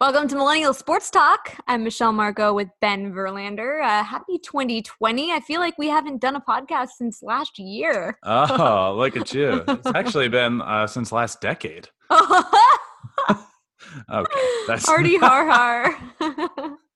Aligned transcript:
Welcome 0.00 0.28
to 0.28 0.36
Millennial 0.36 0.74
Sports 0.74 1.10
Talk. 1.10 1.56
I'm 1.66 1.82
Michelle 1.82 2.12
Margaux 2.12 2.54
with 2.54 2.68
Ben 2.80 3.12
Verlander. 3.12 3.82
Uh, 3.82 4.04
happy 4.04 4.38
2020. 4.38 5.32
I 5.32 5.40
feel 5.40 5.58
like 5.58 5.76
we 5.76 5.88
haven't 5.88 6.20
done 6.20 6.36
a 6.36 6.40
podcast 6.40 6.90
since 6.96 7.20
last 7.20 7.58
year. 7.58 8.16
Oh, 8.22 8.94
look 8.96 9.16
at 9.16 9.34
you. 9.34 9.64
It's 9.66 9.86
actually 9.96 10.28
been 10.28 10.62
uh, 10.62 10.86
since 10.86 11.10
last 11.10 11.40
decade. 11.40 11.88
okay. 12.12 13.44
That's 14.68 14.86
Hardy 14.86 15.16
har 15.16 15.44
har. 15.50 16.78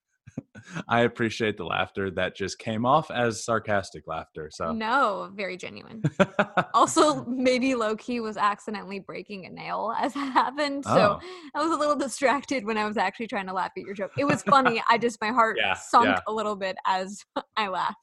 I 0.88 1.00
appreciate 1.00 1.56
the 1.56 1.64
laughter 1.64 2.10
that 2.12 2.36
just 2.36 2.58
came 2.58 2.84
off 2.86 3.10
as 3.10 3.44
sarcastic 3.44 4.06
laughter. 4.06 4.50
So 4.52 4.72
no, 4.72 5.30
very 5.34 5.56
genuine. 5.56 6.02
also, 6.74 7.24
maybe 7.26 7.74
low 7.74 7.96
key 7.96 8.20
was 8.20 8.36
accidentally 8.36 8.98
breaking 9.00 9.46
a 9.46 9.50
nail 9.50 9.94
as 9.98 10.14
that 10.14 10.32
happened. 10.32 10.84
So 10.84 11.18
Oh. 11.22 11.26
I 11.54 11.62
was 11.62 11.70
a 11.72 11.76
little 11.78 11.96
distracted 11.96 12.64
when 12.64 12.78
I 12.78 12.86
was 12.86 12.96
actually 12.96 13.26
trying 13.26 13.46
to 13.46 13.52
laugh 13.52 13.72
at 13.76 13.84
your 13.84 13.94
joke. 13.94 14.12
It 14.18 14.24
was 14.24 14.42
funny. 14.42 14.82
I 14.88 14.98
just, 14.98 15.20
my 15.20 15.28
heart 15.30 15.56
Yeah, 15.58 15.74
sunk 15.74 16.06
yeah. 16.06 16.18
a 16.26 16.32
little 16.32 16.56
bit 16.56 16.76
as 16.86 17.24
I 17.56 17.68
laughed. 17.68 17.96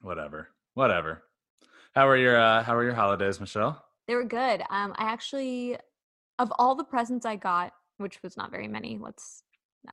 whatever. 0.00 0.48
Whatever. 0.74 1.22
How 1.94 2.08
are 2.08 2.16
your 2.16 2.40
uh, 2.40 2.62
how 2.62 2.74
are 2.74 2.84
your 2.84 2.94
holidays, 2.94 3.38
Michelle? 3.38 3.84
They 4.08 4.14
were 4.14 4.24
good. 4.24 4.62
Um, 4.70 4.94
I 4.96 5.04
actually, 5.04 5.76
of 6.38 6.50
all 6.58 6.74
the 6.74 6.84
presents 6.84 7.26
I 7.26 7.36
got, 7.36 7.72
which 7.98 8.22
was 8.22 8.36
not 8.36 8.50
very 8.50 8.66
many, 8.66 8.98
let's, 9.00 9.42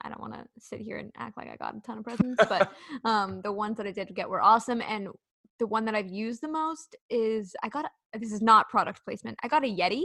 I 0.01 0.09
don't 0.09 0.21
want 0.21 0.33
to 0.33 0.45
sit 0.59 0.79
here 0.81 0.97
and 0.97 1.11
act 1.17 1.37
like 1.37 1.49
I 1.49 1.55
got 1.55 1.75
a 1.75 1.79
ton 1.81 1.97
of 1.99 2.03
presents, 2.03 2.43
but 2.47 2.71
um, 3.05 3.41
the 3.43 3.51
ones 3.51 3.77
that 3.77 3.87
I 3.87 3.91
did 3.91 4.13
get 4.15 4.29
were 4.29 4.41
awesome. 4.41 4.81
And 4.81 5.07
the 5.59 5.67
one 5.67 5.85
that 5.85 5.95
I've 5.95 6.07
used 6.07 6.41
the 6.41 6.47
most 6.47 6.95
is 7.09 7.55
I 7.63 7.69
got, 7.69 7.85
a, 8.13 8.19
this 8.19 8.31
is 8.31 8.41
not 8.41 8.69
product 8.69 9.03
placement. 9.03 9.37
I 9.43 9.47
got 9.47 9.63
a 9.63 9.67
Yeti, 9.67 10.03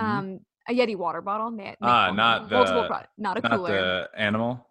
Mhm. 0.00 0.04
um, 0.04 0.40
a 0.68 0.72
Yeti 0.72 0.96
water 0.96 1.20
bottle. 1.20 1.50
They, 1.56 1.74
Ah, 1.82 2.06
call 2.06 2.14
not 2.14 2.50
multiple 2.50 2.82
the- 2.82 2.88
product, 2.88 3.10
not 3.18 3.38
a 3.38 3.40
Not 3.40 3.52
cooler. 3.52 3.68
the 3.68 4.08
animal. 4.20 4.66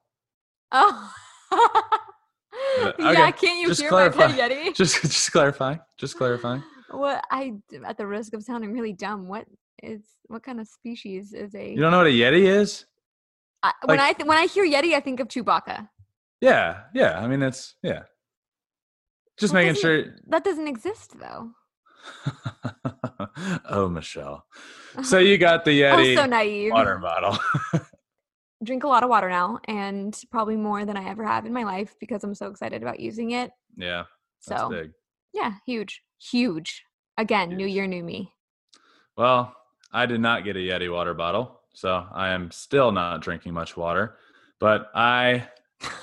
Oh. 0.71 1.13
Uh, 1.51 2.91
yeah, 2.99 3.31
can't 3.31 3.59
you 3.59 3.67
just 3.67 3.81
hear 3.81 3.91
my 3.91 4.09
pet. 4.09 4.31
Yeti? 4.31 4.73
Just 4.75 5.01
just 5.01 5.31
clarifying. 5.31 5.79
Just 5.97 6.17
clarifying. 6.17 6.63
What 6.89 7.21
I, 7.29 7.51
at 7.85 7.97
the 7.97 8.07
risk 8.07 8.33
of 8.33 8.41
sounding 8.43 8.71
really 8.71 8.93
dumb, 8.93 9.27
what 9.27 9.45
is 9.83 10.03
what 10.27 10.41
kind 10.43 10.61
of 10.61 10.67
species 10.69 11.33
is 11.33 11.53
a? 11.53 11.71
You 11.71 11.81
don't 11.81 11.91
know 11.91 11.97
what 11.97 12.07
a 12.07 12.11
yeti 12.11 12.43
is? 12.43 12.85
I, 13.63 13.73
when 13.85 13.99
I 13.99 14.13
th- 14.13 14.27
when 14.27 14.37
I 14.37 14.45
hear 14.45 14.65
Yeti, 14.65 14.93
I 14.93 14.99
think 14.99 15.19
of 15.19 15.27
Chewbacca. 15.27 15.89
Yeah, 16.41 16.81
yeah. 16.93 17.19
I 17.19 17.27
mean, 17.27 17.41
it's 17.41 17.75
yeah. 17.81 18.03
Just 19.39 19.53
Well, 19.53 19.63
making 19.63 19.81
sure. 19.81 20.15
that 20.27 20.43
doesn't 20.43 20.67
exist 20.67 21.19
though. 21.19 21.51
oh, 23.69 23.89
Michelle. 23.89 24.45
So 25.03 25.17
you 25.19 25.37
got 25.37 25.65
the 25.65 25.83
oh, 25.85 25.97
Yeti 25.97 26.15
so 26.15 26.25
naive. 26.25 26.71
water 26.71 26.97
bottle. 26.97 27.37
Drink 28.63 28.83
a 28.83 28.87
lot 28.87 29.03
of 29.03 29.09
water 29.09 29.29
now, 29.29 29.59
and 29.67 30.19
probably 30.31 30.55
more 30.55 30.83
than 30.85 30.97
I 30.97 31.07
ever 31.09 31.23
have 31.23 31.45
in 31.45 31.53
my 31.53 31.63
life 31.63 31.95
because 31.99 32.23
I'm 32.23 32.33
so 32.33 32.47
excited 32.47 32.81
about 32.81 32.99
using 32.99 33.31
it. 33.31 33.51
yeah, 33.75 34.03
that's 34.47 34.61
So 34.61 34.69
big. 34.69 34.91
yeah, 35.33 35.53
huge, 35.65 36.01
huge. 36.19 36.83
Again, 37.19 37.49
new 37.55 37.67
year, 37.67 37.85
new 37.85 38.03
me. 38.03 38.33
Well, 39.15 39.55
I 39.91 40.05
did 40.07 40.21
not 40.21 40.43
get 40.43 40.55
a 40.55 40.59
Yeti 40.59 40.91
water 40.91 41.13
bottle, 41.13 41.61
so 41.77 42.07
I 42.11 42.29
am 42.29 42.49
still 42.49 42.91
not 42.91 43.21
drinking 43.21 43.53
much 43.53 43.77
water. 43.77 44.17
But 44.59 44.89
I, 44.95 45.47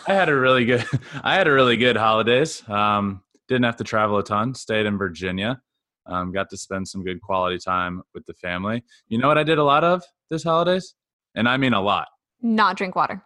I 0.06 0.14
had 0.14 0.28
a 0.28 0.36
really 0.36 0.64
good, 0.64 0.84
I 1.24 1.34
had 1.34 1.48
a 1.48 1.52
really 1.52 1.76
good 1.76 1.96
holidays. 1.96 2.62
Um, 2.68 3.24
didn't 3.48 3.64
have 3.64 3.78
to 3.78 3.84
travel 3.84 4.18
a 4.18 4.22
ton. 4.22 4.54
Stayed 4.54 4.86
in 4.86 4.96
Virginia. 4.96 5.60
Um, 6.06 6.30
got 6.30 6.48
to 6.50 6.56
spend 6.56 6.86
some 6.86 7.02
good 7.02 7.20
quality 7.20 7.58
time 7.58 8.02
with 8.14 8.24
the 8.24 8.34
family. 8.34 8.84
You 9.08 9.18
know 9.18 9.26
what 9.26 9.36
I 9.36 9.42
did 9.42 9.58
a 9.58 9.64
lot 9.64 9.82
of 9.82 10.04
this 10.30 10.44
holidays, 10.44 10.94
and 11.34 11.48
I 11.48 11.56
mean 11.56 11.72
a 11.72 11.80
lot. 11.80 12.06
Not 12.40 12.76
drink 12.76 12.94
water. 12.94 13.24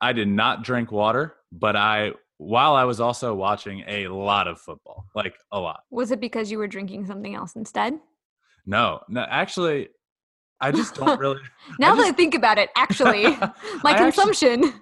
I 0.00 0.14
did 0.14 0.28
not 0.28 0.64
drink 0.64 0.90
water, 0.90 1.34
but 1.52 1.76
I, 1.76 2.12
while 2.38 2.76
I 2.76 2.84
was 2.84 2.98
also 2.98 3.34
watching 3.34 3.84
a 3.86 4.08
lot 4.08 4.48
of 4.48 4.58
football, 4.58 5.04
like 5.14 5.36
a 5.52 5.60
lot. 5.60 5.80
Was 5.90 6.12
it 6.12 6.20
because 6.20 6.50
you 6.50 6.56
were 6.56 6.68
drinking 6.68 7.04
something 7.04 7.34
else 7.34 7.56
instead? 7.56 8.00
No, 8.64 9.00
no, 9.10 9.26
actually, 9.28 9.88
I 10.60 10.72
just 10.72 10.94
don't 10.94 11.18
really. 11.20 11.40
Now 11.78 11.94
that 11.94 12.02
just- 12.02 12.12
I 12.12 12.16
think 12.16 12.34
about 12.34 12.58
it, 12.58 12.70
actually, 12.76 13.22
my 13.24 13.50
I 13.84 13.90
actually- 13.92 14.04
consumption. 14.12 14.80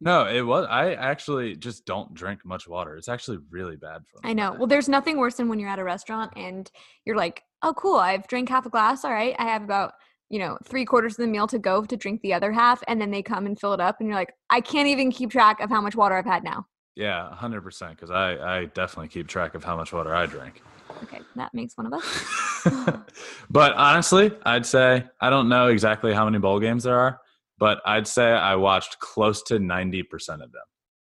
No, 0.00 0.26
it 0.26 0.40
was. 0.42 0.66
I 0.68 0.94
actually 0.94 1.54
just 1.54 1.84
don't 1.84 2.12
drink 2.12 2.40
much 2.44 2.66
water. 2.66 2.96
It's 2.96 3.08
actually 3.08 3.38
really 3.50 3.76
bad 3.76 4.02
for 4.08 4.16
me. 4.16 4.30
I 4.30 4.32
know. 4.32 4.52
Well, 4.58 4.66
there's 4.66 4.88
nothing 4.88 5.16
worse 5.16 5.36
than 5.36 5.48
when 5.48 5.60
you're 5.60 5.68
at 5.68 5.78
a 5.78 5.84
restaurant 5.84 6.32
and 6.34 6.68
you're 7.04 7.14
like, 7.16 7.42
oh, 7.62 7.72
cool, 7.74 7.94
I've 7.96 8.26
drank 8.26 8.48
half 8.48 8.66
a 8.66 8.70
glass. 8.70 9.04
All 9.04 9.12
right. 9.12 9.36
I 9.38 9.44
have 9.44 9.62
about, 9.62 9.92
you 10.28 10.40
know, 10.40 10.58
three 10.64 10.84
quarters 10.84 11.12
of 11.12 11.18
the 11.18 11.28
meal 11.28 11.46
to 11.46 11.58
go 11.58 11.84
to 11.84 11.96
drink 11.96 12.20
the 12.22 12.34
other 12.34 12.50
half. 12.50 12.82
And 12.88 13.00
then 13.00 13.12
they 13.12 13.22
come 13.22 13.46
and 13.46 13.60
fill 13.60 13.72
it 13.74 13.80
up. 13.80 13.96
And 14.00 14.08
you're 14.08 14.16
like, 14.18 14.32
I 14.48 14.60
can't 14.60 14.88
even 14.88 15.12
keep 15.12 15.30
track 15.30 15.60
of 15.60 15.70
how 15.70 15.80
much 15.80 15.94
water 15.94 16.16
I've 16.16 16.24
had 16.26 16.42
now. 16.42 16.66
Yeah, 16.96 17.32
hundred 17.34 17.62
percent. 17.62 17.92
Because 17.96 18.10
I, 18.10 18.58
I 18.60 18.64
definitely 18.66 19.08
keep 19.08 19.26
track 19.28 19.54
of 19.54 19.64
how 19.64 19.76
much 19.76 19.92
water 19.92 20.14
I 20.14 20.26
drink. 20.26 20.62
Okay. 21.04 21.20
That 21.36 21.54
makes 21.54 21.76
one 21.76 21.86
of 21.86 21.92
us. 21.92 22.94
but 23.50 23.72
honestly, 23.74 24.32
I'd 24.44 24.66
say 24.66 25.04
I 25.20 25.30
don't 25.30 25.48
know 25.48 25.68
exactly 25.68 26.12
how 26.12 26.24
many 26.24 26.38
bowl 26.38 26.60
games 26.60 26.84
there 26.84 26.98
are, 26.98 27.20
but 27.58 27.80
I'd 27.86 28.06
say 28.06 28.32
I 28.32 28.56
watched 28.56 28.98
close 28.98 29.42
to 29.44 29.58
ninety 29.58 30.02
percent 30.02 30.42
of 30.42 30.52
them. 30.52 30.62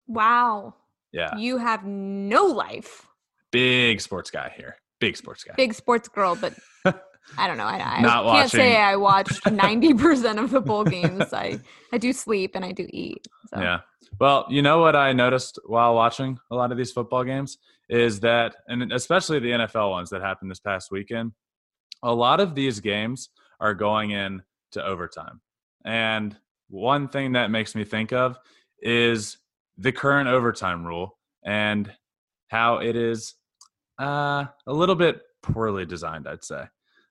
Wow. 0.07 0.75
Yeah, 1.11 1.35
You 1.37 1.57
have 1.57 1.85
no 1.85 2.45
life. 2.45 3.05
big 3.51 4.01
sports 4.01 4.31
guy 4.31 4.51
here. 4.57 4.77
Big 4.99 5.15
sports 5.15 5.43
guy. 5.43 5.53
Big 5.55 5.73
sports 5.75 6.07
girl, 6.07 6.35
but 6.35 6.55
I 7.37 7.45
don't 7.47 7.57
know. 7.57 7.65
I, 7.65 7.99
I 7.99 8.01
can't 8.01 8.49
say. 8.49 8.77
I 8.77 8.95
watched 8.95 9.43
90% 9.43 10.43
of 10.43 10.49
the 10.49 10.59
bowl 10.59 10.83
games. 10.97 11.31
I, 11.31 11.59
I 11.91 11.99
do 11.99 12.13
sleep 12.13 12.55
and 12.55 12.65
I 12.65 12.71
do 12.71 12.87
eat. 12.89 13.27
So. 13.53 13.59
Yeah. 13.61 13.81
Well, 14.19 14.45
you 14.49 14.61
know 14.61 14.79
what 14.79 14.95
I 14.95 15.11
noticed 15.13 15.59
while 15.65 15.95
watching 15.95 16.39
a 16.51 16.55
lot 16.55 16.71
of 16.71 16.77
these 16.77 16.91
football 16.91 17.23
games 17.23 17.57
is 17.89 18.19
that, 18.21 18.55
and 18.67 18.91
especially 18.91 19.39
the 19.39 19.51
NFL 19.51 19.91
ones 19.91 20.09
that 20.11 20.21
happened 20.21 20.51
this 20.51 20.59
past 20.59 20.91
weekend, 20.91 21.33
a 22.03 22.13
lot 22.13 22.39
of 22.39 22.55
these 22.55 22.79
games 22.79 23.29
are 23.59 23.73
going 23.73 24.11
in 24.11 24.41
to 24.71 24.85
overtime. 24.85 25.41
And 25.85 26.35
one 26.69 27.07
thing 27.07 27.33
that 27.33 27.51
makes 27.51 27.75
me 27.75 27.83
think 27.83 28.13
of 28.13 28.37
is 28.81 29.37
the 29.77 29.91
current 29.91 30.29
overtime 30.29 30.85
rule 30.85 31.17
and 31.43 31.91
how 32.47 32.77
it 32.77 32.95
is 32.95 33.35
uh, 33.99 34.45
a 34.67 34.73
little 34.73 34.95
bit 34.95 35.21
poorly 35.41 35.85
designed, 35.85 36.27
I'd 36.27 36.43
say. 36.43 36.63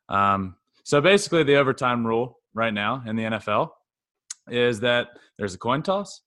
Um, 0.08 0.56
so 0.84 1.00
basically, 1.00 1.44
the 1.44 1.56
overtime 1.56 2.06
rule 2.06 2.38
right 2.54 2.72
now 2.72 3.03
in 3.06 3.16
the 3.16 3.24
NFL 3.24 3.71
is 4.48 4.80
that 4.80 5.09
there's 5.38 5.54
a 5.54 5.59
coin 5.59 5.82
toss. 5.82 6.22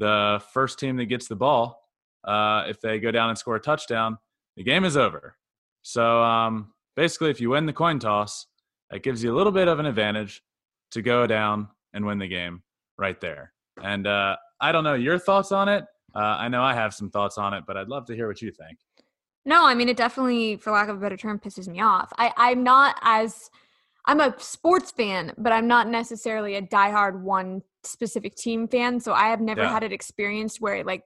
The 0.00 0.42
first 0.52 0.78
team 0.78 0.96
that 0.96 1.04
gets 1.04 1.28
the 1.28 1.36
ball, 1.36 1.82
uh, 2.24 2.64
if 2.66 2.80
they 2.80 2.98
go 2.98 3.10
down 3.10 3.28
and 3.28 3.38
score 3.38 3.56
a 3.56 3.60
touchdown, 3.60 4.16
the 4.56 4.64
game 4.64 4.84
is 4.84 4.96
over. 4.96 5.36
So 5.82 6.22
um, 6.22 6.72
basically, 6.96 7.30
if 7.30 7.38
you 7.38 7.50
win 7.50 7.66
the 7.66 7.72
coin 7.74 7.98
toss, 7.98 8.46
that 8.90 9.02
gives 9.02 9.22
you 9.22 9.32
a 9.32 9.36
little 9.36 9.52
bit 9.52 9.68
of 9.68 9.78
an 9.78 9.84
advantage 9.84 10.42
to 10.92 11.02
go 11.02 11.26
down 11.26 11.68
and 11.92 12.06
win 12.06 12.18
the 12.18 12.28
game 12.28 12.62
right 12.96 13.20
there. 13.20 13.52
And 13.82 14.06
uh, 14.06 14.36
I 14.58 14.72
don't 14.72 14.84
know 14.84 14.94
your 14.94 15.18
thoughts 15.18 15.52
on 15.52 15.68
it. 15.68 15.84
Uh, 16.14 16.18
I 16.18 16.48
know 16.48 16.62
I 16.62 16.72
have 16.72 16.94
some 16.94 17.10
thoughts 17.10 17.36
on 17.36 17.52
it, 17.52 17.64
but 17.66 17.76
I'd 17.76 17.88
love 17.88 18.06
to 18.06 18.14
hear 18.14 18.26
what 18.26 18.40
you 18.40 18.50
think. 18.50 18.78
No, 19.44 19.66
I 19.66 19.74
mean 19.74 19.90
it 19.90 19.98
definitely, 19.98 20.56
for 20.56 20.70
lack 20.70 20.88
of 20.88 20.96
a 20.96 21.00
better 21.00 21.16
term, 21.16 21.38
pisses 21.38 21.68
me 21.68 21.80
off. 21.80 22.10
I, 22.16 22.32
I'm 22.38 22.62
not 22.62 22.96
as 23.02 23.50
I'm 24.06 24.20
a 24.20 24.34
sports 24.38 24.90
fan, 24.90 25.32
but 25.36 25.52
I'm 25.52 25.66
not 25.66 25.88
necessarily 25.88 26.56
a 26.56 26.62
diehard 26.62 27.20
one 27.20 27.62
specific 27.84 28.34
team 28.34 28.68
fan. 28.68 29.00
So 29.00 29.12
I 29.12 29.28
have 29.28 29.40
never 29.40 29.62
Yeah. 29.62 29.70
had 29.70 29.82
it 29.82 29.92
experienced 29.92 30.60
where 30.60 30.76
it 30.76 30.86
like 30.86 31.02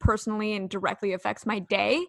personally 0.00 0.54
and 0.54 0.68
directly 0.68 1.12
affects 1.12 1.46
my 1.46 1.58
day. 1.58 2.04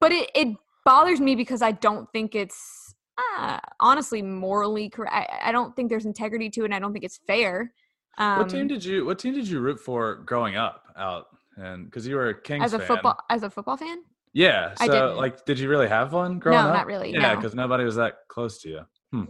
But 0.00 0.12
it, 0.12 0.30
it 0.34 0.56
bothers 0.84 1.20
me 1.20 1.34
because 1.34 1.62
I 1.62 1.72
don't 1.72 2.10
think 2.12 2.34
it's 2.34 2.94
uh, 3.38 3.58
honestly 3.80 4.20
morally 4.22 4.90
correct. 4.90 5.14
I, 5.14 5.48
I 5.48 5.52
don't 5.52 5.74
think 5.74 5.88
there's 5.88 6.06
integrity 6.06 6.50
to 6.50 6.62
it. 6.62 6.66
and 6.66 6.74
I 6.74 6.78
don't 6.78 6.92
think 6.92 7.04
it's 7.04 7.20
fair. 7.26 7.72
Um, 8.18 8.38
what 8.38 8.48
team 8.48 8.66
did 8.66 8.84
you 8.84 9.04
What 9.04 9.18
team 9.18 9.34
did 9.34 9.46
you 9.48 9.60
root 9.60 9.78
for 9.80 10.16
growing 10.26 10.56
up 10.56 10.84
out? 10.96 11.26
And 11.56 11.86
because 11.86 12.06
you 12.06 12.16
were 12.16 12.28
a 12.30 12.40
Kings 12.40 12.64
as 12.64 12.72
a 12.74 12.78
fan. 12.78 12.86
football 12.88 13.16
as 13.30 13.42
a 13.42 13.50
football 13.50 13.76
fan? 13.76 13.98
Yeah. 14.34 14.74
So, 14.74 15.14
like, 15.16 15.46
did 15.46 15.58
you 15.58 15.70
really 15.70 15.88
have 15.88 16.12
one 16.12 16.38
growing 16.38 16.58
No, 16.58 16.68
up? 16.68 16.74
not 16.74 16.86
really, 16.86 17.10
Yeah, 17.12 17.30
no. 17.32 17.36
because 17.36 17.54
nobody 17.54 17.84
was 17.84 17.96
that 17.96 18.16
close 18.28 18.60
to 18.62 18.68
you. 18.68 18.80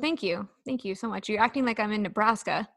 Thank 0.00 0.24
you, 0.24 0.48
thank 0.64 0.84
you 0.84 0.96
so 0.96 1.08
much. 1.08 1.28
You're 1.28 1.40
acting 1.40 1.64
like 1.64 1.78
I'm 1.78 1.92
in 1.92 2.02
Nebraska. 2.02 2.68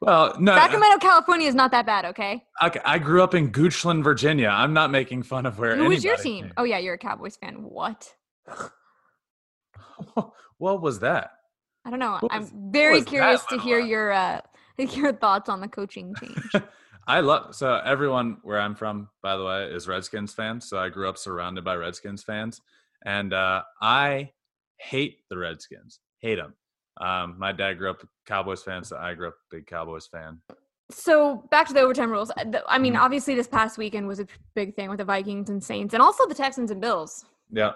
Well, 0.00 0.36
no. 0.38 0.54
Sacramento, 0.54 0.98
California 0.98 1.48
is 1.48 1.54
not 1.54 1.70
that 1.70 1.86
bad. 1.86 2.04
Okay. 2.06 2.44
I, 2.60 2.72
I 2.84 2.98
grew 2.98 3.22
up 3.22 3.34
in 3.34 3.50
Goochland, 3.50 4.04
Virginia. 4.04 4.48
I'm 4.48 4.72
not 4.72 4.90
making 4.90 5.22
fun 5.22 5.46
of 5.46 5.58
where. 5.58 5.76
Who 5.76 5.88
was 5.88 6.04
your 6.04 6.16
team? 6.16 6.44
came. 6.44 6.52
Oh 6.56 6.64
yeah, 6.64 6.78
you're 6.78 6.94
a 6.94 6.98
Cowboys 6.98 7.36
fan. 7.36 7.62
What? 7.62 8.14
what 10.58 10.82
was 10.82 11.00
that? 11.00 11.30
I 11.84 11.90
don't 11.90 11.98
know. 11.98 12.18
I'm 12.30 12.70
very 12.72 13.02
curious 13.02 13.44
to 13.46 13.58
hear 13.58 13.80
your 13.80 14.12
uh 14.12 14.40
your 14.78 15.12
thoughts 15.12 15.48
on 15.48 15.60
the 15.60 15.68
coaching 15.68 16.14
change. 16.14 16.52
I 17.06 17.20
love 17.20 17.54
so 17.54 17.80
everyone 17.84 18.38
where 18.42 18.60
I'm 18.60 18.76
from, 18.76 19.08
by 19.22 19.36
the 19.36 19.44
way, 19.44 19.64
is 19.64 19.88
Redskins 19.88 20.32
fans. 20.32 20.68
So 20.68 20.78
I 20.78 20.88
grew 20.88 21.08
up 21.08 21.18
surrounded 21.18 21.64
by 21.64 21.74
Redskins 21.74 22.22
fans, 22.22 22.60
and 23.04 23.32
uh, 23.32 23.62
I 23.80 24.30
hate 24.76 25.18
the 25.28 25.36
Redskins. 25.36 25.98
Hate 26.20 26.36
them. 26.36 26.54
Um, 27.00 27.36
my 27.38 27.52
dad 27.52 27.74
grew 27.78 27.90
up 27.90 28.02
a 28.02 28.06
Cowboys 28.26 28.62
fan, 28.62 28.84
so 28.84 28.96
I 28.96 29.14
grew 29.14 29.28
up 29.28 29.34
a 29.34 29.56
big 29.56 29.66
Cowboys 29.66 30.06
fan. 30.06 30.40
so 30.90 31.36
back 31.50 31.66
to 31.66 31.72
the 31.72 31.80
overtime 31.80 32.10
rules. 32.10 32.30
Uh, 32.32 32.60
I 32.68 32.78
mean, 32.78 32.92
Mhm. 32.94 33.00
obviously 33.00 33.34
this 33.34 33.48
past 33.48 33.78
weekend 33.78 34.06
was 34.06 34.20
a 34.20 34.26
big 34.54 34.74
thing 34.76 34.90
with 34.90 34.98
the 34.98 35.04
Vikings 35.06 35.48
and 35.48 35.64
Saints, 35.64 35.94
and 35.94 36.02
also 36.02 36.26
the 36.26 36.34
Texans 36.34 36.70
and 36.70 36.82
Bills. 36.82 37.24
Yeah. 37.50 37.72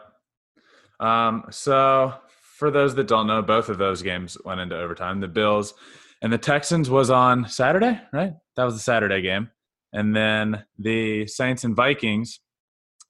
Um, 1.01 1.45
so 1.51 2.15
for 2.59 2.71
those 2.71 2.95
that 2.97 3.07
don't 3.07 3.27
know, 3.27 3.41
both 3.43 3.69
of 3.71 3.79
those 3.79 4.03
games 4.03 4.37
went 4.45 4.61
into 4.61 4.77
overtime. 4.77 5.21
The 5.21 5.29
Bills 5.29 5.73
and 6.23 6.31
the 6.33 6.37
Texans 6.39 6.91
was 6.91 7.09
on 7.11 7.49
Saturday, 7.49 8.01
right? 8.13 8.35
That 8.57 8.65
was 8.65 8.75
the 8.75 8.81
Saturday 8.81 9.23
game. 9.23 9.51
And 9.93 10.15
then 10.15 10.65
the 10.79 11.27
Saints 11.27 11.65
and 11.65 11.75
Vikings 11.75 12.41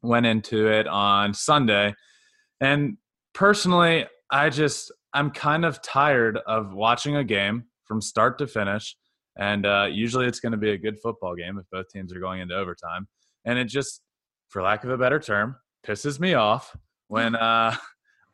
went 0.02 0.26
into 0.26 0.68
it 0.70 0.86
on 0.86 1.34
Sunday. 1.34 1.94
And 2.60 2.98
personally, 3.34 4.06
I 4.30 4.50
just 4.50 4.92
I'm 5.16 5.30
kind 5.30 5.64
of 5.64 5.80
tired 5.80 6.38
of 6.46 6.74
watching 6.74 7.16
a 7.16 7.24
game 7.24 7.64
from 7.84 8.02
start 8.02 8.36
to 8.38 8.46
finish. 8.46 8.94
And 9.38 9.64
uh, 9.64 9.88
usually 9.90 10.26
it's 10.26 10.40
going 10.40 10.52
to 10.52 10.58
be 10.58 10.72
a 10.72 10.76
good 10.78 10.98
football 11.02 11.34
game 11.34 11.58
if 11.58 11.64
both 11.72 11.88
teams 11.88 12.12
are 12.12 12.20
going 12.20 12.42
into 12.42 12.54
overtime. 12.54 13.08
And 13.46 13.58
it 13.58 13.64
just, 13.64 14.02
for 14.50 14.60
lack 14.60 14.84
of 14.84 14.90
a 14.90 14.98
better 14.98 15.18
term, 15.18 15.56
pisses 15.86 16.20
me 16.20 16.34
off 16.34 16.76
when 17.08 17.34
uh, 17.34 17.74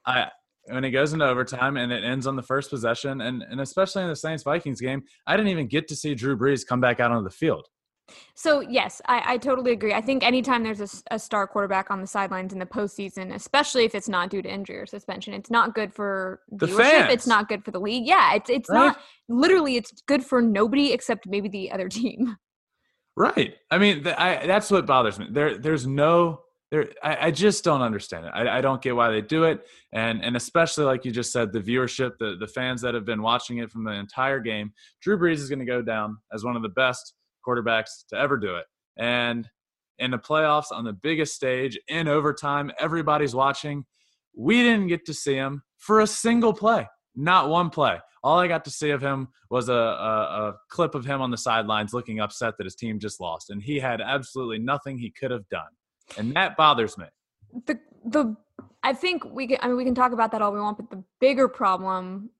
I 0.04 0.26
when 0.66 0.84
it 0.84 0.90
goes 0.90 1.12
into 1.12 1.24
overtime 1.24 1.76
and 1.76 1.92
it 1.92 2.02
ends 2.02 2.26
on 2.26 2.34
the 2.34 2.42
first 2.42 2.70
possession. 2.70 3.20
And 3.20 3.42
and 3.42 3.60
especially 3.60 4.02
in 4.02 4.08
the 4.08 4.16
Saints 4.16 4.42
Vikings 4.42 4.80
game, 4.80 5.04
I 5.24 5.36
didn't 5.36 5.52
even 5.52 5.68
get 5.68 5.86
to 5.88 5.96
see 5.96 6.16
Drew 6.16 6.36
Brees 6.36 6.66
come 6.66 6.80
back 6.80 6.98
out 6.98 7.12
on 7.12 7.22
the 7.22 7.30
field. 7.30 7.68
So 8.34 8.60
yes, 8.60 9.00
I, 9.06 9.34
I 9.34 9.38
totally 9.38 9.72
agree. 9.72 9.92
I 9.94 10.00
think 10.00 10.22
anytime 10.24 10.62
there's 10.62 11.02
a 11.10 11.18
star 11.18 11.46
quarterback 11.46 11.90
on 11.90 12.00
the 12.00 12.06
sidelines 12.06 12.52
in 12.52 12.58
the 12.58 12.66
postseason, 12.66 13.34
especially 13.34 13.84
if 13.84 13.94
it's 13.94 14.08
not 14.08 14.30
due 14.30 14.42
to 14.42 14.48
injury 14.52 14.78
or 14.78 14.86
suspension, 14.86 15.34
it's 15.34 15.50
not 15.50 15.74
good 15.74 15.92
for 15.92 16.40
The 16.50 16.66
viewership. 16.66 16.76
fans. 16.78 17.12
It's 17.12 17.26
not 17.26 17.48
good 17.48 17.64
for 17.64 17.70
the 17.70 17.80
league. 17.80 18.06
Yeah, 18.06 18.34
it's 18.34 18.50
it's 18.50 18.68
Right? 18.70 18.86
not 18.86 18.98
literally. 19.28 19.76
It's 19.76 19.92
good 20.06 20.24
for 20.24 20.40
nobody 20.42 20.92
except 20.92 21.26
maybe 21.26 21.48
the 21.48 21.70
other 21.72 21.88
team. 22.00 22.36
Right. 23.16 23.54
I 23.70 23.78
mean, 23.78 24.04
th- 24.04 24.16
I, 24.16 24.46
that's 24.46 24.70
what 24.70 24.86
bothers 24.86 25.18
me. 25.18 25.26
There, 25.30 25.58
there's 25.58 25.86
no, 25.86 26.40
there. 26.70 26.88
I, 27.02 27.26
I 27.26 27.30
just 27.30 27.62
don't 27.62 27.82
understand 27.82 28.24
it. 28.24 28.30
I, 28.34 28.58
I 28.58 28.60
don't 28.62 28.80
get 28.80 28.96
why 28.96 29.10
they 29.10 29.20
do 29.20 29.44
it, 29.44 29.66
and 29.92 30.24
and 30.24 30.34
especially 30.34 30.84
like 30.86 31.04
you 31.04 31.10
just 31.10 31.30
said, 31.30 31.52
the 31.52 31.60
viewership, 31.60 32.12
the 32.18 32.36
the 32.40 32.46
fans 32.46 32.80
that 32.80 32.94
have 32.94 33.04
been 33.04 33.20
watching 33.20 33.58
it 33.58 33.70
from 33.70 33.84
the 33.84 33.90
entire 33.92 34.40
game. 34.40 34.72
Drew 35.02 35.18
Brees 35.18 35.34
is 35.34 35.50
going 35.50 35.58
to 35.58 35.66
go 35.66 35.82
down 35.82 36.16
as 36.32 36.42
one 36.42 36.56
of 36.56 36.62
the 36.62 36.70
best 36.70 37.12
quarterbacks 37.46 38.06
to 38.08 38.16
ever 38.16 38.36
do 38.36 38.56
it, 38.56 38.66
and 38.96 39.48
in 39.98 40.10
the 40.10 40.18
playoffs 40.18 40.72
on 40.72 40.84
the 40.84 40.92
biggest 40.92 41.34
stage 41.34 41.78
in 41.88 42.08
overtime, 42.08 42.72
everybody's 42.78 43.34
watching. 43.34 43.84
We 44.36 44.62
didn't 44.62 44.88
get 44.88 45.04
to 45.06 45.14
see 45.14 45.34
him 45.34 45.62
for 45.78 46.00
a 46.00 46.06
single 46.06 46.54
play, 46.54 46.88
not 47.14 47.48
one 47.48 47.70
play. 47.70 48.00
All 48.24 48.38
I 48.38 48.48
got 48.48 48.64
to 48.64 48.70
see 48.70 48.90
of 48.90 49.02
him 49.02 49.28
was 49.50 49.68
a, 49.68 49.74
a, 49.74 49.76
a 49.76 50.54
clip 50.70 50.94
of 50.94 51.04
him 51.04 51.20
on 51.20 51.30
the 51.30 51.36
sidelines 51.36 51.92
looking 51.92 52.20
upset 52.20 52.54
that 52.56 52.64
his 52.64 52.74
team 52.74 52.98
just 52.98 53.20
lost, 53.20 53.50
and 53.50 53.62
he 53.62 53.78
had 53.78 54.00
absolutely 54.00 54.58
nothing 54.58 54.98
he 54.98 55.10
could 55.10 55.30
have 55.30 55.48
done, 55.48 55.70
and 56.16 56.34
that 56.34 56.56
bothers 56.56 56.96
me. 56.96 57.06
the 57.66 57.78
the 58.04 58.36
I 58.82 58.92
think 58.92 59.24
we 59.24 59.46
can 59.46 59.58
I 59.60 59.68
mean 59.68 59.76
we 59.76 59.84
can 59.84 59.94
talk 59.94 60.12
about 60.12 60.32
that 60.32 60.42
all 60.42 60.52
we 60.52 60.60
want, 60.60 60.78
but 60.78 60.90
the 60.90 61.04
bigger 61.20 61.48
problem 61.48 62.30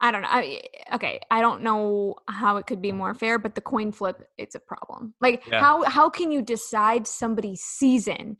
I 0.00 0.10
don't 0.10 0.22
know. 0.22 0.28
I, 0.30 0.60
okay, 0.94 1.20
I 1.30 1.40
don't 1.40 1.62
know 1.62 2.16
how 2.28 2.58
it 2.58 2.66
could 2.66 2.82
be 2.82 2.92
more 2.92 3.14
fair, 3.14 3.38
but 3.38 3.54
the 3.54 3.60
coin 3.62 3.92
flip 3.92 4.28
it's 4.36 4.54
a 4.54 4.60
problem. 4.60 5.14
Like 5.20 5.42
Yeah. 5.46 5.60
how 5.60 5.84
how 5.84 6.10
can 6.10 6.30
you 6.30 6.42
decide 6.42 7.06
somebody's 7.06 7.62
season 7.62 8.36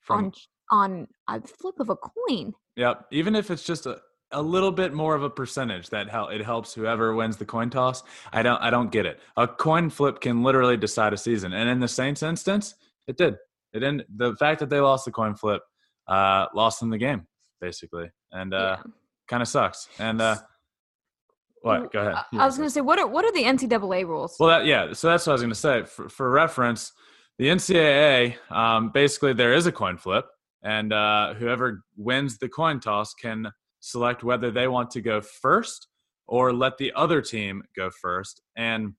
From 0.00 0.32
on 0.70 1.06
on 1.28 1.40
a 1.42 1.46
flip 1.46 1.78
of 1.80 1.90
a 1.90 1.96
coin? 1.96 2.52
Yep. 2.76 3.06
Even 3.12 3.34
if 3.34 3.50
it's 3.50 3.62
just 3.62 3.86
a, 3.86 4.00
a 4.32 4.40
little 4.42 4.72
bit 4.72 4.92
more 4.94 5.14
of 5.14 5.22
a 5.22 5.30
percentage 5.30 5.90
that 5.90 6.08
hel- 6.08 6.28
it 6.28 6.42
helps 6.44 6.74
whoever 6.74 7.14
wins 7.14 7.36
the 7.36 7.44
coin 7.44 7.68
toss. 7.70 8.02
I 8.32 8.42
don't 8.42 8.60
I 8.62 8.70
don't 8.70 8.90
get 8.90 9.04
it. 9.06 9.20
A 9.36 9.46
coin 9.46 9.90
flip 9.90 10.20
can 10.20 10.42
literally 10.42 10.76
decide 10.78 11.12
a 11.12 11.16
season. 11.18 11.52
And 11.52 11.68
in 11.68 11.78
the 11.78 11.88
Saints 11.88 12.22
instance, 12.22 12.74
it 13.06 13.16
did. 13.18 13.34
It 13.74 13.80
didn't 13.80 14.04
the 14.16 14.34
fact 14.36 14.60
that 14.60 14.70
they 14.70 14.80
lost 14.80 15.04
the 15.04 15.12
coin 15.12 15.34
flip 15.34 15.60
uh 16.08 16.46
lost 16.54 16.80
them 16.80 16.88
the 16.88 16.98
game, 16.98 17.26
basically. 17.60 18.10
And 18.32 18.54
uh 18.54 18.76
Yeah. 18.78 18.82
kind 19.28 19.42
of 19.42 19.48
sucks. 19.48 19.88
And 19.98 20.20
uh 20.22 20.36
what? 21.66 21.92
Go 21.92 22.00
ahead. 22.00 22.14
I- 22.14 22.42
I 22.42 22.46
was 22.46 22.56
going 22.56 22.66
to 22.68 22.72
say 22.72 22.80
what 22.80 22.98
are 22.98 23.06
what 23.06 23.24
are 23.24 23.32
the 23.32 23.44
NCAA 23.44 24.06
rules? 24.06 24.36
well, 24.38 24.48
that, 24.50 24.66
yeah. 24.66 24.92
So 24.92 25.08
that's 25.08 25.26
what 25.26 25.32
I 25.32 25.34
was 25.34 25.42
going 25.42 25.50
to 25.50 25.54
say. 25.56 25.82
For, 25.84 26.08
for 26.08 26.30
reference, 26.30 26.92
the 27.38 27.46
NCAA 27.46 28.36
um, 28.50 28.90
basically 28.90 29.32
there 29.32 29.52
is 29.52 29.66
a 29.66 29.72
coin 29.72 29.96
flip, 29.96 30.26
and 30.62 30.92
uh, 30.92 31.34
whoever 31.34 31.82
wins 31.96 32.38
the 32.38 32.48
coin 32.48 32.80
toss 32.80 33.14
can 33.14 33.50
select 33.80 34.24
whether 34.24 34.50
they 34.50 34.68
want 34.68 34.90
to 34.92 35.00
go 35.00 35.20
first 35.20 35.88
or 36.26 36.52
let 36.52 36.78
the 36.78 36.92
other 36.94 37.20
team 37.20 37.62
go 37.76 37.90
first. 37.90 38.42
And 38.56 38.94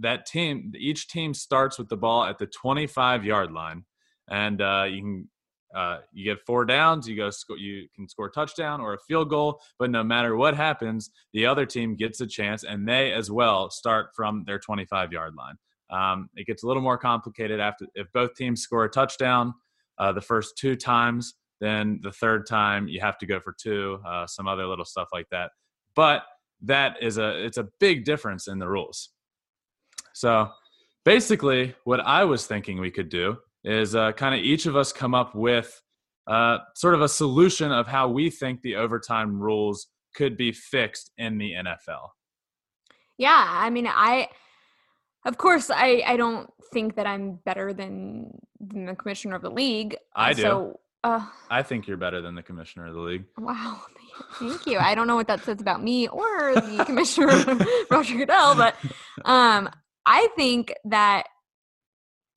that 0.00 0.26
team, 0.26 0.72
each 0.76 1.08
team 1.08 1.32
starts 1.32 1.78
with 1.78 1.88
the 1.88 1.96
ball 1.96 2.24
at 2.24 2.38
the 2.38 2.46
25 2.46 3.24
yard 3.24 3.52
line, 3.52 3.84
and 4.30 4.60
uh, 4.60 4.86
you 4.88 5.00
can. 5.02 5.28
Uh, 5.74 5.98
you 6.12 6.24
get 6.24 6.44
four 6.46 6.64
downs. 6.64 7.08
You 7.08 7.16
go. 7.16 7.30
Sco- 7.30 7.56
you 7.56 7.88
can 7.94 8.08
score 8.08 8.26
a 8.26 8.30
touchdown 8.30 8.80
or 8.80 8.94
a 8.94 8.98
field 9.08 9.30
goal. 9.30 9.60
But 9.78 9.90
no 9.90 10.04
matter 10.04 10.36
what 10.36 10.54
happens, 10.54 11.10
the 11.32 11.46
other 11.46 11.66
team 11.66 11.96
gets 11.96 12.20
a 12.20 12.26
chance, 12.26 12.64
and 12.64 12.88
they 12.88 13.12
as 13.12 13.30
well 13.30 13.70
start 13.70 14.10
from 14.14 14.44
their 14.46 14.58
25 14.58 15.12
yard 15.12 15.34
line. 15.34 15.56
Um, 15.90 16.28
it 16.34 16.46
gets 16.46 16.62
a 16.62 16.66
little 16.66 16.82
more 16.82 16.98
complicated 16.98 17.60
after 17.60 17.86
if 17.94 18.06
both 18.12 18.34
teams 18.34 18.62
score 18.62 18.84
a 18.84 18.90
touchdown 18.90 19.54
uh, 19.98 20.12
the 20.12 20.20
first 20.20 20.56
two 20.56 20.76
times. 20.76 21.34
Then 21.60 22.00
the 22.02 22.12
third 22.12 22.46
time 22.46 22.88
you 22.88 23.00
have 23.00 23.18
to 23.18 23.26
go 23.26 23.40
for 23.40 23.54
two. 23.60 23.98
Uh, 24.06 24.26
some 24.26 24.46
other 24.46 24.66
little 24.66 24.84
stuff 24.84 25.08
like 25.12 25.26
that. 25.30 25.50
But 25.96 26.24
that 26.62 27.02
is 27.02 27.18
a 27.18 27.44
it's 27.44 27.58
a 27.58 27.68
big 27.80 28.04
difference 28.04 28.48
in 28.48 28.58
the 28.58 28.68
rules. 28.68 29.10
So 30.12 30.50
basically, 31.04 31.74
what 31.84 32.00
I 32.00 32.24
was 32.24 32.46
thinking 32.46 32.80
we 32.80 32.90
could 32.90 33.08
do 33.08 33.38
is 33.64 33.94
uh, 33.94 34.12
kind 34.12 34.34
of 34.34 34.40
each 34.40 34.66
of 34.66 34.76
us 34.76 34.92
come 34.92 35.14
up 35.14 35.34
with 35.34 35.80
uh, 36.26 36.58
sort 36.74 36.94
of 36.94 37.02
a 37.02 37.08
solution 37.08 37.72
of 37.72 37.86
how 37.86 38.08
we 38.08 38.30
think 38.30 38.62
the 38.62 38.76
overtime 38.76 39.40
rules 39.40 39.88
could 40.14 40.36
be 40.36 40.52
fixed 40.52 41.10
in 41.18 41.38
the 41.38 41.52
NFL. 41.52 42.08
Yeah, 43.18 43.46
I 43.48 43.70
mean, 43.70 43.86
I, 43.86 44.28
of 45.26 45.38
course, 45.38 45.70
I, 45.70 46.02
I 46.06 46.16
don't 46.16 46.50
think 46.72 46.96
that 46.96 47.06
I'm 47.06 47.38
better 47.44 47.72
than, 47.72 48.38
than 48.60 48.86
the 48.86 48.94
commissioner 48.94 49.36
of 49.36 49.42
the 49.42 49.50
league. 49.50 49.96
I 50.14 50.32
do. 50.32 50.42
So, 50.42 50.80
uh, 51.04 51.26
I 51.50 51.62
think 51.62 51.86
you're 51.86 51.98
better 51.98 52.20
than 52.22 52.34
the 52.34 52.42
commissioner 52.42 52.86
of 52.86 52.94
the 52.94 53.00
league. 53.00 53.24
wow, 53.38 53.82
thank 54.38 54.66
you. 54.66 54.78
I 54.78 54.94
don't 54.94 55.06
know 55.06 55.16
what 55.16 55.28
that 55.28 55.44
says 55.44 55.60
about 55.60 55.82
me 55.82 56.08
or 56.08 56.54
the 56.54 56.84
commissioner, 56.86 57.44
Roger 57.90 58.16
Goodell, 58.16 58.54
but 58.54 58.74
um, 59.24 59.68
I 60.06 60.28
think 60.36 60.72
that 60.86 61.26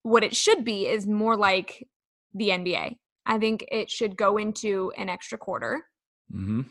what 0.08 0.24
it 0.24 0.36
should 0.36 0.64
be 0.64 0.88
is 0.88 1.06
more 1.06 1.36
like 1.36 1.86
the 2.34 2.50
NBA. 2.50 2.96
I 3.26 3.38
think 3.38 3.66
it 3.72 3.90
should 3.92 4.16
go 4.18 4.38
into 4.38 4.92
an 4.98 5.10
extra 5.10 5.38
quarter 5.38 5.84
Mm-hmm. 6.34 6.62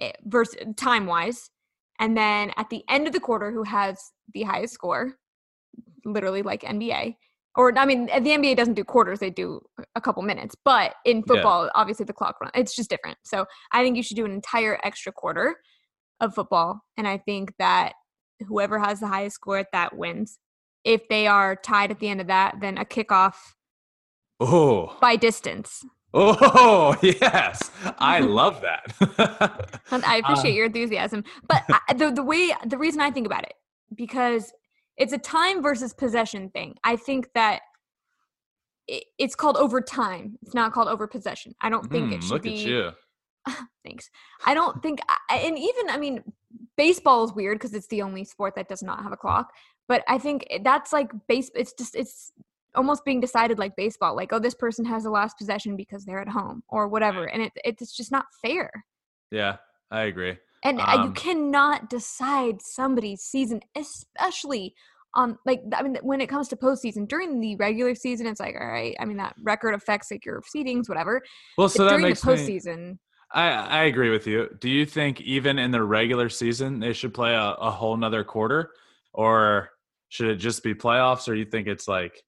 eh, 0.00 0.12
versus 0.24 0.56
time 0.76 1.04
wise 1.04 1.50
and 1.98 2.16
then 2.16 2.50
at 2.56 2.70
the 2.70 2.82
end 2.88 3.06
of 3.06 3.12
the 3.12 3.20
quarter 3.20 3.50
who 3.50 3.62
has 3.62 3.98
the 4.32 4.42
highest 4.42 4.72
score 4.72 5.18
literally 6.06 6.42
like 6.42 6.62
nba 6.62 7.14
or 7.56 7.78
i 7.78 7.84
mean 7.84 8.06
the 8.06 8.30
nba 8.38 8.56
doesn't 8.56 8.72
do 8.72 8.84
quarters 8.84 9.18
they 9.18 9.28
do 9.28 9.60
a 9.96 10.00
couple 10.00 10.22
minutes 10.22 10.56
but 10.64 10.94
in 11.04 11.18
Yeah. 11.18 11.22
football 11.28 11.70
obviously 11.74 12.06
the 12.06 12.14
clock 12.14 12.36
run 12.40 12.50
it's 12.54 12.74
just 12.74 12.88
different 12.88 13.18
so 13.22 13.44
i 13.70 13.82
think 13.82 13.98
you 13.98 14.02
should 14.02 14.16
do 14.16 14.24
an 14.24 14.32
entire 14.32 14.78
extra 14.82 15.12
quarter 15.12 15.56
of 16.20 16.34
football 16.34 16.80
and 16.96 17.06
i 17.06 17.18
think 17.18 17.52
that 17.58 17.92
whoever 18.48 18.78
has 18.78 19.00
the 19.00 19.06
highest 19.08 19.34
score 19.36 19.58
at 19.58 19.66
that 19.74 19.94
wins 19.94 20.38
if 20.86 21.06
they 21.08 21.26
are 21.26 21.56
tied 21.56 21.90
at 21.90 21.98
the 21.98 22.08
end 22.08 22.20
of 22.20 22.28
that 22.28 22.54
then 22.60 22.78
a 22.78 22.84
kickoff 22.84 23.34
Oh, 24.38 24.96
by 25.00 25.16
distance 25.16 25.84
Oh 26.14 26.96
yes, 27.02 27.70
I 27.98 28.20
love 28.38 28.62
that. 28.62 29.80
I 29.90 30.16
appreciate 30.16 30.54
your 30.54 30.64
enthusiasm, 30.66 31.24
but 31.46 31.62
I, 31.88 31.92
the 31.94 32.10
the 32.10 32.22
way 32.22 32.54
the 32.64 32.78
reason 32.78 33.00
I 33.02 33.10
think 33.10 33.26
about 33.26 33.42
it 33.44 33.52
because 33.94 34.52
it's 34.96 35.12
a 35.12 35.18
time 35.18 35.62
versus 35.62 35.92
possession 35.92 36.48
thing. 36.50 36.76
I 36.84 36.96
think 36.96 37.28
that 37.34 37.60
it, 38.88 39.04
it's 39.18 39.34
called 39.34 39.56
over 39.58 39.80
time. 39.82 40.38
It's 40.42 40.54
not 40.54 40.72
called 40.72 40.88
over 40.88 41.06
possession. 41.06 41.54
I 41.60 41.68
don't 41.68 41.90
think 41.90 42.12
it 42.12 42.16
Hmm, 42.16 42.20
should 42.22 42.32
look 42.32 42.42
be. 42.44 42.50
at 42.54 42.64
you. 42.64 42.90
Thanks. 43.84 44.10
I 44.44 44.54
don't 44.54 44.82
think, 44.82 45.00
I- 45.08 45.36
and 45.36 45.58
even 45.58 45.90
I 45.90 45.98
mean, 45.98 46.22
baseball 46.76 47.24
is 47.24 47.32
weird 47.32 47.58
because 47.58 47.74
it's 47.74 47.88
the 47.88 48.02
only 48.02 48.24
sport 48.24 48.54
that 48.56 48.68
does 48.68 48.82
not 48.82 49.02
have 49.02 49.12
a 49.12 49.16
clock. 49.16 49.52
But 49.88 50.02
I 50.08 50.18
think 50.18 50.46
that's 50.62 50.92
like 50.92 51.10
base. 51.28 51.50
It's 51.54 51.72
just 51.72 51.94
it's 51.94 52.32
almost 52.74 53.04
being 53.04 53.20
decided 53.20 53.58
like 53.58 53.76
baseball. 53.76 54.16
Like, 54.16 54.32
oh, 54.32 54.38
this 54.38 54.54
person 54.54 54.84
has 54.84 55.04
the 55.04 55.10
last 55.10 55.38
possession 55.38 55.76
because 55.76 56.04
they're 56.04 56.20
at 56.20 56.28
home 56.28 56.62
or 56.68 56.88
whatever, 56.88 57.24
and 57.24 57.42
it 57.42 57.52
it's 57.64 57.96
just 57.96 58.12
not 58.12 58.26
fair. 58.42 58.70
Yeah, 59.30 59.56
I 59.90 60.02
agree. 60.02 60.36
And 60.64 60.80
uh, 60.80 60.94
you 60.96 61.00
Um, 61.08 61.14
cannot 61.14 61.90
decide 61.90 62.60
somebody's 62.60 63.22
season, 63.22 63.60
especially 63.76 64.74
on 65.14 65.38
like 65.46 65.62
I 65.72 65.82
mean 65.82 65.98
when 66.02 66.20
it 66.20 66.28
comes 66.28 66.48
to 66.48 66.56
postseason. 66.56 67.06
During 67.08 67.40
the 67.40 67.56
regular 67.56 67.94
season, 67.94 68.26
it's 68.26 68.40
like 68.40 68.56
all 68.60 68.66
right. 68.66 68.96
I 68.98 69.04
mean 69.04 69.16
that 69.18 69.34
record 69.42 69.74
affects 69.74 70.10
like 70.10 70.24
your 70.24 70.42
seedings, 70.42 70.88
whatever. 70.88 71.22
Well, 71.56 71.68
But 71.68 71.72
so 71.72 71.84
that 71.84 71.90
during 71.90 72.02
the 72.02 72.08
makes 72.08 72.24
me. 72.24 72.98
I 73.32 73.48
I 73.50 73.82
agree 73.84 74.10
with 74.10 74.26
you. 74.26 74.48
Do 74.60 74.68
you 74.68 74.84
think 74.86 75.20
even 75.20 75.58
in 75.58 75.70
the 75.70 75.82
regular 75.82 76.28
season 76.28 76.80
they 76.80 76.92
should 76.92 77.14
play 77.14 77.34
a, 77.34 77.52
a 77.52 77.70
whole 77.70 77.96
nother 77.96 78.24
quarter, 78.24 78.72
or 79.12 79.70
should 80.08 80.28
it 80.28 80.36
just 80.36 80.62
be 80.62 80.74
playoffs, 80.74 81.28
or 81.28 81.34
you 81.34 81.44
think 81.44 81.66
it's 81.68 81.88
like 81.88 82.22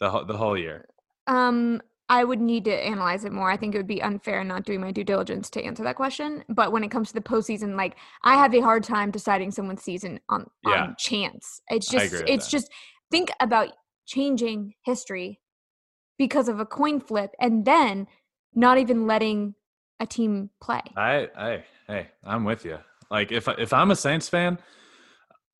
the 0.00 0.10
whole- 0.10 0.24
the 0.24 0.36
whole 0.36 0.56
year? 0.56 0.86
um, 1.26 1.80
I 2.10 2.24
would 2.24 2.40
need 2.40 2.64
to 2.64 2.72
analyze 2.72 3.26
it 3.26 3.32
more. 3.32 3.50
I 3.50 3.58
think 3.58 3.74
it 3.74 3.78
would 3.78 3.86
be 3.86 4.00
unfair 4.00 4.42
not 4.42 4.64
doing 4.64 4.80
my 4.80 4.92
due 4.92 5.04
diligence 5.04 5.50
to 5.50 5.62
answer 5.62 5.82
that 5.82 5.96
question. 5.96 6.42
But 6.48 6.72
when 6.72 6.82
it 6.82 6.90
comes 6.90 7.08
to 7.08 7.14
the 7.14 7.20
postseason, 7.20 7.76
like 7.76 7.96
I 8.22 8.34
have 8.36 8.54
a 8.54 8.60
hard 8.60 8.82
time 8.82 9.10
deciding 9.10 9.50
someone's 9.50 9.82
season 9.82 10.18
on 10.30 10.48
Yeah. 10.64 10.84
on 10.84 10.96
chance. 10.98 11.60
It's 11.68 11.86
just 11.86 12.14
it's 12.26 12.46
that. 12.46 12.50
just 12.50 12.72
think 13.10 13.28
about 13.40 13.72
changing 14.06 14.74
history 14.86 15.38
because 16.16 16.48
of 16.48 16.60
a 16.60 16.64
coin 16.64 16.98
flip 16.98 17.34
and 17.40 17.66
then 17.66 18.06
not 18.54 18.78
even 18.78 19.06
letting 19.06 19.54
a 20.00 20.06
team 20.06 20.48
play. 20.62 20.80
I 20.96 21.28
I 21.36 21.64
hey, 21.86 22.08
I'm 22.24 22.44
with 22.44 22.64
you. 22.64 22.78
Like 23.10 23.32
if 23.32 23.48
if 23.48 23.74
I'm 23.74 23.90
a 23.90 23.96
Saints 23.96 24.30
fan, 24.30 24.58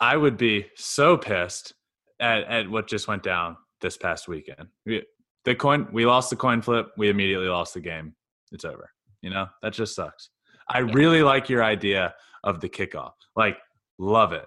I 0.00 0.16
would 0.16 0.36
be 0.36 0.66
so 0.76 1.16
pissed 1.16 1.74
at 2.20 2.44
at 2.44 2.70
what 2.70 2.86
just 2.88 3.08
went 3.08 3.22
down 3.22 3.56
this 3.80 3.96
past 3.96 4.28
weekend. 4.28 4.68
We, 4.86 5.04
the 5.44 5.54
coin 5.54 5.88
we 5.92 6.06
lost 6.06 6.30
the 6.30 6.36
coin 6.36 6.62
flip, 6.62 6.88
we 6.96 7.08
immediately 7.08 7.48
lost 7.48 7.74
the 7.74 7.80
game. 7.80 8.14
It's 8.52 8.64
over. 8.64 8.90
You 9.22 9.30
know? 9.30 9.46
That 9.62 9.72
just 9.72 9.94
sucks. 9.94 10.30
I 10.68 10.80
Yeah. 10.80 10.92
really 10.92 11.22
like 11.22 11.48
your 11.48 11.64
idea 11.64 12.14
of 12.44 12.60
the 12.60 12.68
kickoff. 12.68 13.12
Like 13.36 13.58
love 13.98 14.32
it. 14.32 14.46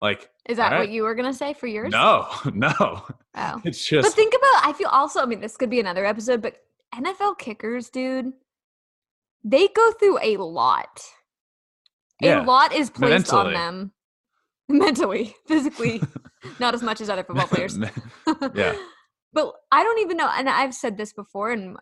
Like 0.00 0.30
Is 0.48 0.56
that 0.58 0.66
Alright. 0.72 0.80
what 0.88 0.90
you 0.90 1.02
were 1.02 1.14
gonna 1.14 1.34
say 1.34 1.52
for 1.54 1.66
yours? 1.66 1.90
no, 1.92 2.28
no. 2.54 2.72
Oh. 3.34 3.60
It's 3.64 3.86
just. 3.86 4.06
But 4.08 4.14
think 4.14 4.32
about 4.34 4.66
I 4.66 4.72
feel 4.76 4.88
also, 4.88 5.20
I 5.20 5.26
mean, 5.26 5.40
this 5.40 5.56
could 5.56 5.70
be 5.70 5.80
another 5.80 6.04
episode, 6.06 6.40
but 6.42 6.56
NFL 6.94 7.38
kickers, 7.38 7.90
dude, 7.90 8.32
they 9.44 9.68
go 9.68 9.92
through 9.92 10.18
a 10.22 10.36
lot. 10.36 11.02
Yeah, 12.20 12.42
A 12.42 12.44
lot 12.44 12.72
is 12.72 12.90
placed 12.90 13.32
on 13.32 13.52
them. 13.52 13.92
Mentally, 14.68 15.34
physically, 15.46 16.02
not 16.60 16.74
as 16.74 16.82
much 16.82 17.00
as 17.00 17.08
other 17.08 17.24
football 17.24 17.46
players. 17.46 17.78
Yeah. 18.54 18.76
But 19.32 19.52
I 19.70 19.82
don't 19.82 19.98
even 20.00 20.16
know, 20.16 20.30
and 20.34 20.48
I've 20.48 20.74
said 20.74 20.96
this 20.96 21.12
before, 21.12 21.50
and 21.50 21.76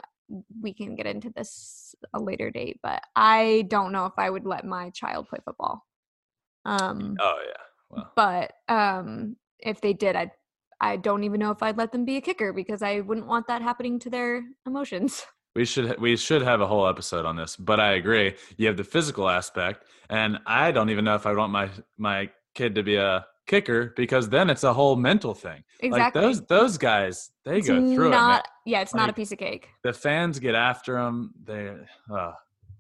we 0.61 0.75
can 0.75 0.97
get 0.97 1.07
into 1.07 1.31
this 1.37 1.95
a 2.12 2.21
later 2.21 2.50
date, 2.50 2.81
but 2.83 3.00
I 3.14 3.66
don't 3.69 3.93
know 3.93 4.07
if 4.07 4.14
I 4.19 4.28
would 4.28 4.45
let 4.45 4.64
my 4.64 4.90
child 4.90 5.28
play 5.28 5.38
football. 5.45 5.87
Um 6.64 7.16
oh 7.21 7.38
yeah. 7.47 7.62
Well, 7.90 8.12
but 8.16 8.52
um 8.69 9.37
if 9.61 9.81
they 9.81 9.93
did 9.93 10.16
i 10.16 10.31
i 10.81 10.97
don't 10.97 11.23
even 11.23 11.38
know 11.38 11.52
if 11.52 11.62
i'd 11.62 11.78
let 11.78 11.93
them 11.93 12.05
be 12.05 12.16
a 12.16 12.21
kicker 12.21 12.52
because 12.52 12.83
i 12.83 13.00
wouldn't 13.00 13.28
want 13.28 13.47
that 13.47 13.62
happening 13.62 13.99
to 14.00 14.11
their 14.11 14.43
emotions 14.66 15.25
We 15.57 15.64
should 15.64 15.99
we 15.99 16.19
should 16.19 16.43
have 16.43 16.61
a 16.61 16.66
whole 16.66 16.87
episode 16.87 17.25
on 17.25 17.37
this, 17.37 17.57
but 17.57 17.81
I 17.81 17.93
agree. 17.95 18.35
You 18.59 18.66
have 18.66 18.76
the 18.76 18.85
physical 18.85 19.26
aspect, 19.26 19.87
and 20.11 20.38
I 20.45 20.71
don't 20.71 20.90
even 20.90 21.07
know 21.07 21.14
if 21.14 21.25
I 21.25 21.33
want 21.33 21.50
my 21.50 21.71
my 21.97 22.28
kid 22.56 22.75
to 22.75 22.82
be 22.82 22.96
a 22.96 23.25
kicker 23.46 23.92
because 23.96 24.28
then 24.28 24.50
it's 24.50 24.64
a 24.64 24.72
whole 24.72 24.96
mental 24.96 25.34
thing. 25.34 25.62
exactly 25.80 25.90
Like 25.90 26.12
those 26.14 26.38
those 26.46 26.75
guys, 26.78 27.30
they 27.44 27.58
it's 27.58 27.68
go 27.68 27.76
through 27.94 28.08
it. 28.08 28.10
not 28.10 28.48
yeah 28.64 28.80
it's 28.80 28.94
not 29.00 29.08
a 29.08 29.12
piece 29.12 29.30
of 29.30 29.38
cake 29.38 29.68
The 29.84 29.92
fans 29.92 30.38
get 30.40 30.54
after 30.56 30.94
them. 30.94 31.32
They 31.44 31.62
uh, 32.12 32.32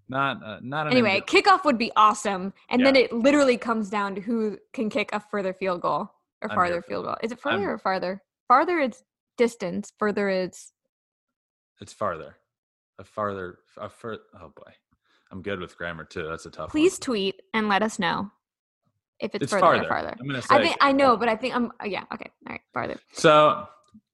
not 0.08 0.42
uh, 0.42 0.58
not 0.62 0.86
an 0.86 0.92
anyway 0.92 1.20
kickoff 1.34 1.64
would 1.64 1.78
be 1.78 1.90
awesome 1.96 2.52
and 2.70 2.84
then 2.86 2.96
it 2.96 3.12
literally 3.12 3.58
comes 3.58 3.90
down 3.90 4.14
to 4.16 4.20
who 4.20 4.38
can 4.72 4.88
kick 4.88 5.08
a 5.12 5.20
further 5.32 5.52
field 5.52 5.80
goal 5.82 6.02
or 6.42 6.48
farther 6.48 6.80
field 6.82 7.04
goal 7.06 7.16
is 7.24 7.30
it 7.32 7.38
I'm- 7.44 7.54
further 7.54 7.70
or 7.72 7.78
farther 7.78 8.22
farther 8.48 8.78
it's 8.86 9.02
distance 9.36 9.92
further 9.98 10.28
it's 10.28 10.72
It's 11.80 11.92
farther, 11.92 12.36
a 12.98 13.04
farther, 13.04 13.58
a 13.76 13.88
fur. 13.90 14.14
Oh 14.40 14.50
boy, 14.60 14.72
I'm 15.30 15.42
good 15.42 15.60
with 15.60 15.76
grammar 15.76 16.04
too. 16.04 16.26
That's 16.30 16.46
a 16.46 16.50
tough. 16.50 16.68
one. 16.68 16.76
please 16.76 16.98
tweet 16.98 17.34
and 17.52 17.68
let 17.68 17.82
us 17.82 17.98
know 17.98 18.30
if 19.20 19.34
it's, 19.34 19.44
It's 19.44 19.52
further 19.52 19.62
farther. 19.84 19.88
farther 19.88 20.16
I'm 20.20 20.26
gonna 20.26 20.42
say. 20.42 20.54
i 20.56 20.62
think 20.62 20.76
i 20.80 20.92
know 20.92 21.16
but 21.16 21.28
i 21.28 21.36
think 21.36 21.54
i'm 21.54 21.72
yeah 21.84 22.04
okay 22.12 22.30
all 22.46 22.52
right 22.52 22.60
farther 22.74 22.96
So 23.12 23.66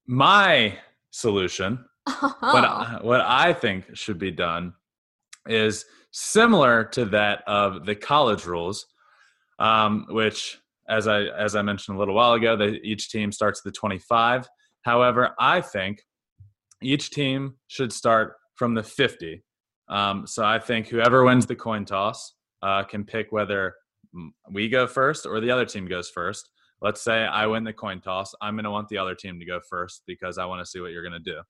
my 0.07 0.77
solution 1.11 1.83
what 2.19 2.63
Oh. 2.65 2.67
I, 2.67 2.99
what 3.01 3.21
I 3.21 3.53
think 3.53 3.95
should 3.95 4.19
be 4.19 4.31
done 4.31 4.73
is 5.47 5.85
similar 6.11 6.83
to 6.85 7.05
that 7.05 7.43
of 7.47 7.85
the 7.85 7.95
college 7.95 8.45
rules, 8.45 8.85
um, 9.59 10.05
which, 10.09 10.57
as 10.89 11.07
I 11.07 11.21
as 11.23 11.55
I 11.55 11.61
mentioned 11.61 11.95
a 11.95 11.99
little 11.99 12.13
while 12.15 12.33
ago, 12.33 12.57
each 12.83 13.09
team 13.09 13.31
starts 13.31 13.61
at 13.61 13.63
the 13.63 13.71
25. 13.71 14.47
However, 14.83 15.29
I 15.39 15.61
think 15.61 16.01
each 16.81 17.09
team 17.11 17.55
should 17.67 17.93
start 17.93 18.33
from 18.55 18.73
the 18.73 18.83
50. 18.83 19.41
Um, 19.87 20.27
so 20.27 20.43
I 20.43 20.59
think 20.59 20.87
whoever 20.89 21.23
wins 21.23 21.45
the 21.45 21.55
coin 21.55 21.85
toss 21.85 22.33
uh, 22.61 22.83
can 22.83 23.05
pick 23.05 23.31
whether 23.31 23.75
we 24.49 24.69
go 24.69 24.87
first 24.87 25.25
or 25.25 25.39
the 25.39 25.51
other 25.51 25.65
team 25.65 25.87
goes 25.87 26.09
first. 26.09 26.49
Let's 26.81 27.01
say 27.01 27.23
I 27.25 27.47
win 27.47 27.63
the 27.63 27.73
coin 27.73 28.01
toss. 28.01 28.33
I'm 28.41 28.55
going 28.55 28.65
to 28.65 28.71
want 28.71 28.89
the 28.89 28.97
other 28.97 29.15
team 29.15 29.39
to 29.39 29.45
go 29.45 29.59
first 29.69 30.03
because 30.05 30.37
I 30.37 30.45
want 30.45 30.59
to 30.63 30.65
see 30.69 30.79
what 30.81 30.91
you're 30.91 31.01
going 31.07 31.13
to 31.23 31.31
do. 31.31 31.41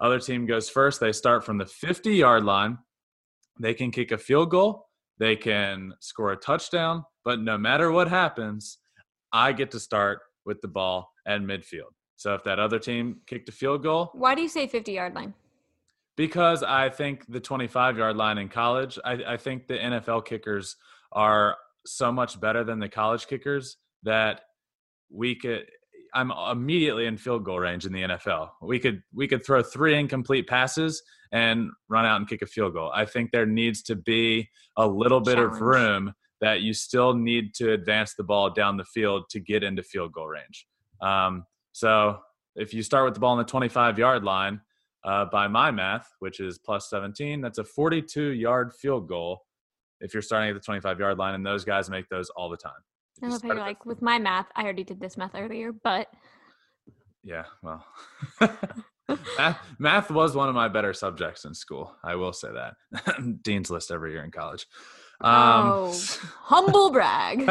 Other 0.00 0.18
team 0.18 0.44
goes 0.46 0.68
first. 0.68 1.00
They 1.00 1.12
start 1.12 1.44
from 1.44 1.58
the 1.58 1.66
50 1.66 2.14
yard 2.14 2.44
line. 2.44 2.78
They 3.60 3.74
can 3.74 3.90
kick 3.90 4.12
a 4.12 4.18
field 4.18 4.50
goal. 4.50 4.86
They 5.18 5.36
can 5.36 5.94
score 6.00 6.32
a 6.32 6.36
touchdown. 6.36 7.04
But 7.24 7.40
no 7.40 7.56
matter 7.56 7.90
what 7.92 8.08
happens, 8.08 8.78
I 9.32 9.52
get 9.52 9.70
to 9.70 9.80
start 9.80 10.20
with 10.44 10.60
the 10.60 10.68
ball 10.68 11.10
at 11.26 11.40
midfield. 11.40 11.92
So 12.16 12.34
if 12.34 12.44
that 12.44 12.58
other 12.58 12.78
team 12.78 13.20
kicked 13.26 13.48
a 13.48 13.52
field 13.52 13.82
goal, 13.82 14.10
Why 14.14 14.34
do 14.34 14.42
you 14.42 14.48
say 14.48 14.66
50 14.66 14.92
yard 14.92 15.14
line? 15.14 15.34
because 16.16 16.62
I 16.62 16.88
think 16.88 17.30
the 17.30 17.40
25 17.40 17.98
yard 17.98 18.16
line 18.16 18.38
in 18.38 18.48
college, 18.48 18.98
I, 19.04 19.12
I 19.26 19.36
think 19.36 19.66
the 19.66 19.76
NFL 19.78 20.24
kickers 20.24 20.76
are 21.12 21.56
so 21.86 22.12
much 22.12 22.40
better 22.40 22.64
than 22.64 22.78
the 22.78 22.88
college 22.88 23.26
kickers 23.26 23.76
that 24.02 24.42
we 25.10 25.34
could. 25.34 25.66
I'm 26.14 26.30
immediately 26.50 27.06
in 27.06 27.16
field 27.16 27.44
goal 27.44 27.58
range 27.58 27.84
in 27.84 27.92
the 27.92 28.02
NFL. 28.02 28.50
We 28.62 28.78
could 28.78 29.02
we 29.14 29.28
could 29.28 29.44
throw 29.44 29.62
three 29.62 29.98
incomplete 29.98 30.46
passes 30.46 31.02
and 31.32 31.70
run 31.88 32.06
out 32.06 32.16
and 32.16 32.28
kick 32.28 32.42
a 32.42 32.46
field 32.46 32.74
goal. 32.74 32.90
I 32.94 33.04
think 33.04 33.30
there 33.32 33.46
needs 33.46 33.82
to 33.84 33.96
be 33.96 34.48
a 34.76 34.86
little 34.86 35.20
bit 35.20 35.38
of 35.38 35.60
room 35.60 36.14
that 36.40 36.60
you 36.60 36.72
still 36.72 37.14
need 37.14 37.54
to 37.54 37.72
advance 37.72 38.14
the 38.14 38.22
ball 38.22 38.50
down 38.50 38.76
the 38.76 38.84
field 38.84 39.24
to 39.30 39.40
get 39.40 39.62
into 39.62 39.82
field 39.82 40.12
goal 40.12 40.28
range. 40.28 40.66
Um, 41.00 41.44
so 41.72 42.18
if 42.54 42.72
you 42.72 42.82
start 42.82 43.04
with 43.04 43.14
the 43.14 43.20
ball 43.20 43.32
on 43.32 43.38
the 43.38 43.44
25 43.44 43.98
yard 43.98 44.24
line, 44.24 44.60
uh, 45.04 45.24
by 45.26 45.46
my 45.46 45.70
math, 45.70 46.08
which 46.18 46.40
is 46.40 46.58
plus 46.58 46.90
17, 46.90 47.40
that's 47.40 47.58
a 47.58 47.64
42 47.64 48.32
yard 48.32 48.72
field 48.74 49.08
goal 49.08 49.45
if 50.00 50.14
you're 50.14 50.22
starting 50.22 50.50
at 50.50 50.54
the 50.54 50.60
25 50.60 51.00
yard 51.00 51.18
line, 51.18 51.34
and 51.34 51.44
those 51.44 51.64
guys 51.64 51.90
make 51.90 52.08
those 52.08 52.30
all 52.30 52.48
the 52.48 52.56
time. 52.56 52.72
I 53.22 53.26
you 53.26 53.32
love 53.32 53.42
how 53.42 53.48
you're 53.48 53.56
like, 53.56 53.86
with 53.86 54.02
my 54.02 54.18
math, 54.18 54.46
I 54.54 54.64
already 54.64 54.84
did 54.84 55.00
this 55.00 55.16
math 55.16 55.34
earlier, 55.34 55.72
but 55.72 56.08
yeah, 57.24 57.44
well, 57.62 57.84
math, 59.38 59.58
math 59.78 60.10
was 60.10 60.36
one 60.36 60.48
of 60.48 60.54
my 60.54 60.68
better 60.68 60.92
subjects 60.92 61.44
in 61.44 61.54
school. 61.54 61.96
I 62.04 62.14
will 62.14 62.32
say 62.32 62.48
that. 62.52 62.74
Dean's 63.42 63.70
list 63.70 63.90
every 63.90 64.12
year 64.12 64.22
in 64.22 64.30
college. 64.30 64.66
Um, 65.20 65.32
oh, 65.32 65.92
humble 66.42 66.90
brag. 66.90 67.50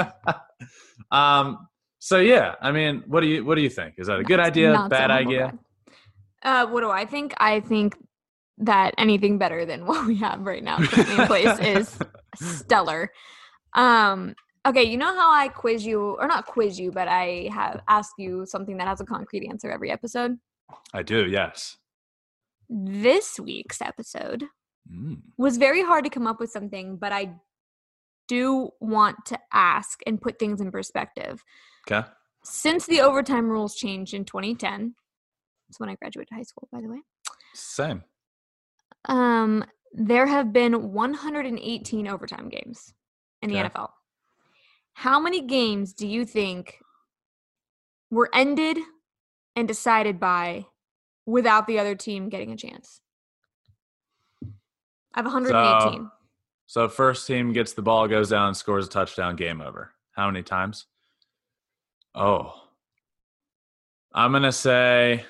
um, 1.11 1.67
so 1.99 2.19
yeah, 2.19 2.55
I 2.61 2.71
mean, 2.71 3.03
what 3.07 3.21
do 3.21 3.27
you 3.27 3.43
what 3.43 3.55
do 3.55 3.61
you 3.61 3.69
think? 3.69 3.95
Is 3.97 4.07
that 4.07 4.19
a 4.19 4.23
good 4.23 4.39
idea? 4.39 4.71
not 4.71 4.85
so 4.85 4.89
Bad 4.89 5.11
idea? 5.11 5.57
Uh, 6.43 6.67
what 6.67 6.81
do 6.81 6.91
I 6.91 7.05
think? 7.05 7.33
I 7.37 7.59
think 7.59 7.97
that 8.59 8.93
anything 8.97 9.37
better 9.37 9.65
than 9.65 9.85
what 9.87 10.05
we 10.05 10.15
have 10.17 10.41
right 10.41 10.63
now 10.63 10.77
in 10.77 11.27
place 11.27 11.59
is 11.59 11.97
stellar. 12.35 13.11
Um, 13.73 14.35
okay, 14.65 14.83
you 14.83 14.97
know 14.97 15.13
how 15.13 15.31
I 15.33 15.49
quiz 15.49 15.85
you, 15.85 16.17
or 16.19 16.27
not 16.27 16.45
quiz 16.45 16.79
you, 16.79 16.91
but 16.91 17.07
I 17.07 17.49
have 17.51 17.81
asked 17.87 18.13
you 18.17 18.45
something 18.45 18.77
that 18.77 18.87
has 18.87 19.01
a 19.01 19.05
concrete 19.05 19.47
answer 19.49 19.69
every 19.69 19.91
episode. 19.91 20.37
I 20.93 21.03
do. 21.03 21.27
Yes. 21.27 21.77
This 22.69 23.39
week's 23.39 23.81
episode 23.81 24.45
Mm. 24.91 25.21
was 25.37 25.57
very 25.57 25.81
hard 25.83 26.03
to 26.03 26.11
come 26.11 26.27
up 26.27 26.39
with 26.39 26.51
something, 26.51 26.97
but 26.97 27.11
I 27.11 27.39
do 28.27 28.69
want 28.79 29.17
to 29.25 29.39
ask 29.51 29.99
and 30.05 30.21
put 30.21 30.37
things 30.37 30.61
in 30.61 30.71
perspective. 30.71 31.43
Okay. 31.89 32.07
Since 32.43 32.85
the 32.85 33.01
overtime 33.01 33.49
rules 33.49 33.75
changed 33.75 34.13
in 34.13 34.25
2010, 34.25 34.93
that's 35.67 35.79
when 35.79 35.89
I 35.89 35.95
graduated 35.95 36.29
high 36.35 36.43
school, 36.43 36.67
by 36.71 36.81
the 36.81 36.87
way. 36.87 36.99
Same. 37.55 38.03
Um, 39.07 39.63
there 39.93 40.25
have 40.25 40.51
been 40.51 40.91
118 40.91 42.07
overtime 42.07 42.49
games 42.49 42.93
in 43.41 43.49
the 43.49 43.59
Okay. 43.59 43.69
NFL. 43.69 43.89
How 44.93 45.19
many 45.19 45.41
games 45.41 45.93
do 45.93 46.07
you 46.07 46.25
think 46.25 46.79
were 48.09 48.29
ended 48.33 48.77
and 49.55 49.67
decided 49.67 50.19
by 50.19 50.65
without 51.25 51.67
the 51.67 51.79
other 51.79 51.95
team 51.95 52.29
getting 52.29 52.51
a 52.51 52.57
chance? 52.57 53.01
I 55.13 55.19
have 55.19 55.25
118. 55.25 56.09
So 56.67 56.89
first 56.89 57.27
team 57.27 57.53
gets 57.53 57.73
the 57.73 57.81
ball, 57.81 58.07
goes 58.07 58.29
down, 58.29 58.55
scores 58.55 58.87
a 58.87 58.89
touchdown, 58.89 59.35
game 59.35 59.61
over. 59.61 59.93
How 60.11 60.27
many 60.27 60.43
times? 60.43 60.85
Oh. 62.13 62.53
I'm 64.13 64.31
going 64.31 64.43
to 64.43 64.51
say 64.51 65.25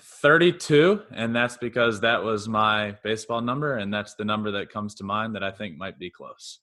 32, 0.00 1.02
and 1.12 1.34
that's 1.34 1.56
because 1.56 2.00
that 2.00 2.22
was 2.22 2.48
my 2.48 2.96
baseball 3.02 3.40
number, 3.40 3.76
and 3.76 3.92
that's 3.92 4.14
the 4.14 4.24
number 4.24 4.50
that 4.52 4.70
comes 4.72 4.94
to 4.96 5.04
mind 5.04 5.34
that 5.34 5.42
I 5.44 5.50
think 5.50 5.76
might 5.76 5.98
be 5.98 6.10
close. 6.10 6.60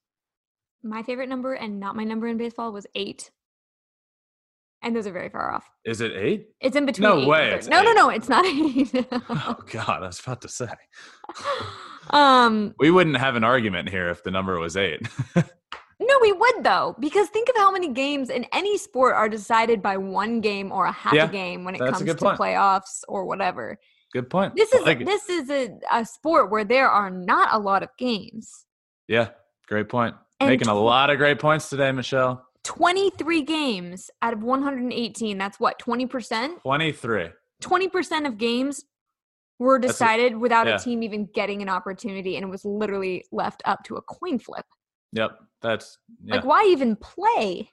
My 0.83 1.03
favorite 1.03 1.29
number 1.29 1.53
and 1.53 1.79
not 1.79 1.95
my 1.95 2.03
number 2.03 2.27
in 2.27 2.37
baseball 2.37 2.71
was 2.71 2.85
eight. 2.95 3.31
And 4.83 4.95
those 4.95 5.07
are 5.07 5.11
very 5.11 5.29
far 5.29 5.51
off. 5.53 5.67
Is 5.85 6.01
it 6.01 6.11
eight? 6.13 6.49
It's 6.61 6.75
in 6.75 6.85
between. 6.85 7.09
No 7.09 7.19
eight 7.19 7.27
way, 7.27 7.49
30. 7.49 7.55
it's 7.55 7.67
No, 7.67 7.81
no, 7.81 7.93
no. 7.93 8.09
It's 8.09 8.29
not 8.29 8.45
eight. 8.45 8.93
Oh, 9.29 9.57
God, 9.71 10.03
I 10.03 10.07
was 10.07 10.19
about 10.19 10.41
to 10.41 10.49
say. 10.49 10.69
um, 12.11 12.75
We 12.77 12.91
wouldn't 12.91 13.17
have 13.17 13.35
an 13.35 13.43
argument 13.43 13.89
here 13.89 14.09
if 14.09 14.23
the 14.23 14.31
number 14.31 14.59
was 14.59 14.77
eight. 14.77 15.01
We 16.21 16.31
would 16.31 16.63
though, 16.63 16.95
because 16.99 17.27
think 17.29 17.49
of 17.49 17.55
how 17.57 17.71
many 17.71 17.89
games 17.91 18.29
in 18.29 18.45
any 18.53 18.77
sport 18.77 19.15
are 19.15 19.29
decided 19.29 19.81
by 19.81 19.97
one 19.97 20.41
game 20.41 20.71
or 20.71 20.85
a 20.85 20.91
half 20.91 21.13
Yeah, 21.13 21.25
a 21.25 21.31
game 21.31 21.63
when 21.63 21.75
it 21.75 21.79
comes 21.79 21.99
to 22.03 22.15
point. 22.15 22.39
playoffs 22.39 23.01
or 23.07 23.25
whatever. 23.25 23.77
Good 24.13 24.29
point. 24.29 24.55
This 24.55 24.73
is 24.73 24.85
Like 24.85 25.05
this 25.05 25.29
is 25.29 25.49
a, 25.49 25.69
a 25.91 26.05
sport 26.05 26.49
where 26.49 26.63
there 26.63 26.89
are 26.89 27.09
not 27.09 27.49
a 27.53 27.59
lot 27.59 27.83
of 27.83 27.89
games. 27.97 28.65
Yeah, 29.07 29.29
great 29.67 29.89
point. 29.89 30.15
And 30.39 30.49
Making 30.49 30.67
a 30.69 30.73
lot 30.79 31.09
of 31.09 31.17
great 31.17 31.39
points 31.39 31.69
today, 31.69 31.91
Michelle. 31.91 32.45
23 32.63 33.41
games 33.43 34.09
out 34.21 34.33
of 34.33 34.43
118. 34.43 35.37
That's 35.37 35.59
what, 35.59 35.79
20%? 35.79 36.61
23. 36.61 37.29
20% 37.63 38.27
of 38.27 38.37
games 38.37 38.83
were 39.59 39.79
That's 39.79 39.89
a- 39.91 39.93
decided 39.93 40.37
without 40.37 40.67
yeah. 40.67 40.75
a 40.75 40.79
team 40.79 41.01
even 41.01 41.27
getting 41.33 41.61
an 41.61 41.69
opportunity 41.69 42.35
and 42.35 42.45
it 42.45 42.49
was 42.49 42.63
literally 42.65 43.25
left 43.31 43.61
up 43.65 43.83
to 43.85 43.95
a 43.95 44.01
coin 44.03 44.37
flip. 44.37 44.65
Yep, 45.13 45.31
that's 45.61 45.97
yeah. 46.23 46.35
Like 46.35 46.45
why 46.45 46.65
even 46.65 46.95
play? 46.95 47.71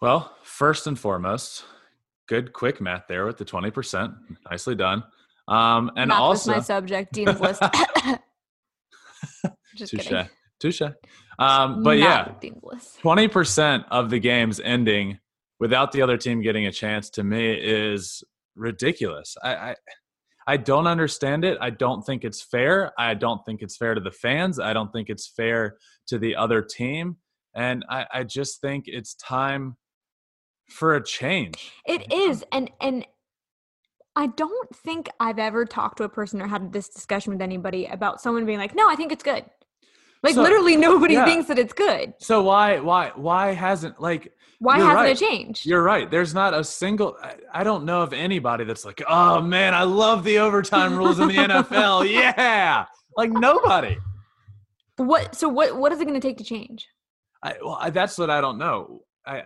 well, 0.00 0.36
first 0.42 0.86
and 0.86 0.98
foremost, 0.98 1.64
good 2.28 2.52
quick 2.52 2.80
math 2.80 3.04
there 3.08 3.26
with 3.26 3.36
the 3.36 3.44
20%. 3.44 4.14
Nicely 4.50 4.74
done. 4.74 5.02
Um, 5.48 5.90
and 5.96 6.08
Math 6.08 6.20
also, 6.20 6.52
my 6.52 6.60
subject, 6.60 7.12
Dean's 7.12 7.40
list. 7.40 7.62
Just 9.76 9.92
touche, 9.92 10.08
kidding. 10.08 10.28
touche. 10.60 10.82
Um, 11.38 11.82
but 11.82 11.98
yeah, 11.98 12.32
list. 12.62 13.00
20% 13.02 13.84
of 13.90 14.10
the 14.10 14.18
games 14.18 14.60
ending 14.60 15.18
without 15.58 15.92
the 15.92 16.02
other 16.02 16.16
team 16.16 16.42
getting 16.42 16.66
a 16.66 16.72
chance 16.72 17.10
to 17.10 17.24
me 17.24 17.54
is 17.54 18.22
ridiculous. 18.54 19.36
I, 19.42 19.54
I 19.54 19.74
I 20.48 20.56
don't 20.56 20.86
understand 20.86 21.44
it. 21.44 21.58
I 21.60 21.68
don't 21.68 22.00
think 22.04 22.24
it's 22.24 22.40
fair. 22.40 22.92
I 22.98 23.12
don't 23.12 23.44
think 23.44 23.60
it's 23.60 23.76
fair 23.76 23.94
to 23.94 24.00
the 24.00 24.10
fans. 24.10 24.58
I 24.58 24.72
don't 24.72 24.90
think 24.90 25.10
it's 25.10 25.28
fair 25.28 25.76
to 26.06 26.18
the 26.18 26.36
other 26.36 26.62
team. 26.62 27.18
And 27.54 27.84
I, 27.90 28.06
I 28.14 28.24
just 28.24 28.62
think 28.62 28.84
it's 28.86 29.14
time 29.14 29.76
for 30.70 30.96
a 30.96 31.04
change. 31.04 31.72
It 31.86 32.10
is, 32.10 32.44
and 32.50 32.70
and 32.80 33.06
I 34.16 34.28
don't 34.28 34.74
think 34.74 35.10
I've 35.20 35.38
ever 35.38 35.66
talked 35.66 35.98
to 35.98 36.04
a 36.04 36.08
person 36.08 36.40
or 36.40 36.46
had 36.46 36.72
this 36.72 36.88
discussion 36.88 37.34
with 37.34 37.42
anybody 37.42 37.84
about 37.84 38.22
someone 38.22 38.46
being 38.46 38.58
like, 38.58 38.74
"No, 38.74 38.88
I 38.88 38.94
think 38.94 39.12
it's 39.12 39.22
good." 39.22 39.44
Like 40.22 40.34
So- 40.34 40.42
literally, 40.42 40.76
nobody 40.76 41.14
yeah. 41.14 41.24
thinks 41.24 41.48
that 41.48 41.58
it's 41.58 41.72
good. 41.72 42.14
So 42.18 42.42
why 42.42 42.80
why 42.80 43.12
why 43.14 43.52
hasn't 43.54 44.00
like 44.00 44.32
Why 44.58 44.78
hasn't 44.78 44.94
right. 44.94 45.10
it 45.10 45.18
changed? 45.18 45.64
You're 45.66 45.82
right. 45.82 46.10
There's 46.10 46.34
not 46.34 46.54
a 46.54 46.64
single. 46.64 47.16
I, 47.22 47.36
I 47.54 47.64
don't 47.64 47.84
know 47.84 48.02
of 48.02 48.12
anybody 48.12 48.64
that's 48.64 48.84
like, 48.84 49.00
oh 49.08 49.40
man, 49.40 49.74
I 49.74 49.84
love 49.84 50.24
the 50.24 50.38
overtime 50.40 50.96
rules 50.96 51.20
in 51.20 51.28
the 51.28 51.34
NFL. 51.36 52.08
Yeah, 52.10 52.86
like 53.16 53.30
nobody. 53.30 53.96
what? 54.96 55.34
So 55.36 55.48
what? 55.48 55.76
What 55.76 55.92
is 55.92 56.00
it 56.00 56.04
going 56.06 56.20
to 56.20 56.26
take 56.28 56.38
to 56.38 56.44
change? 56.44 56.88
I, 57.42 57.54
well, 57.62 57.78
I, 57.80 57.90
that's 57.90 58.18
what 58.18 58.30
I 58.30 58.40
don't 58.40 58.58
know. 58.58 59.02
I, 59.24 59.44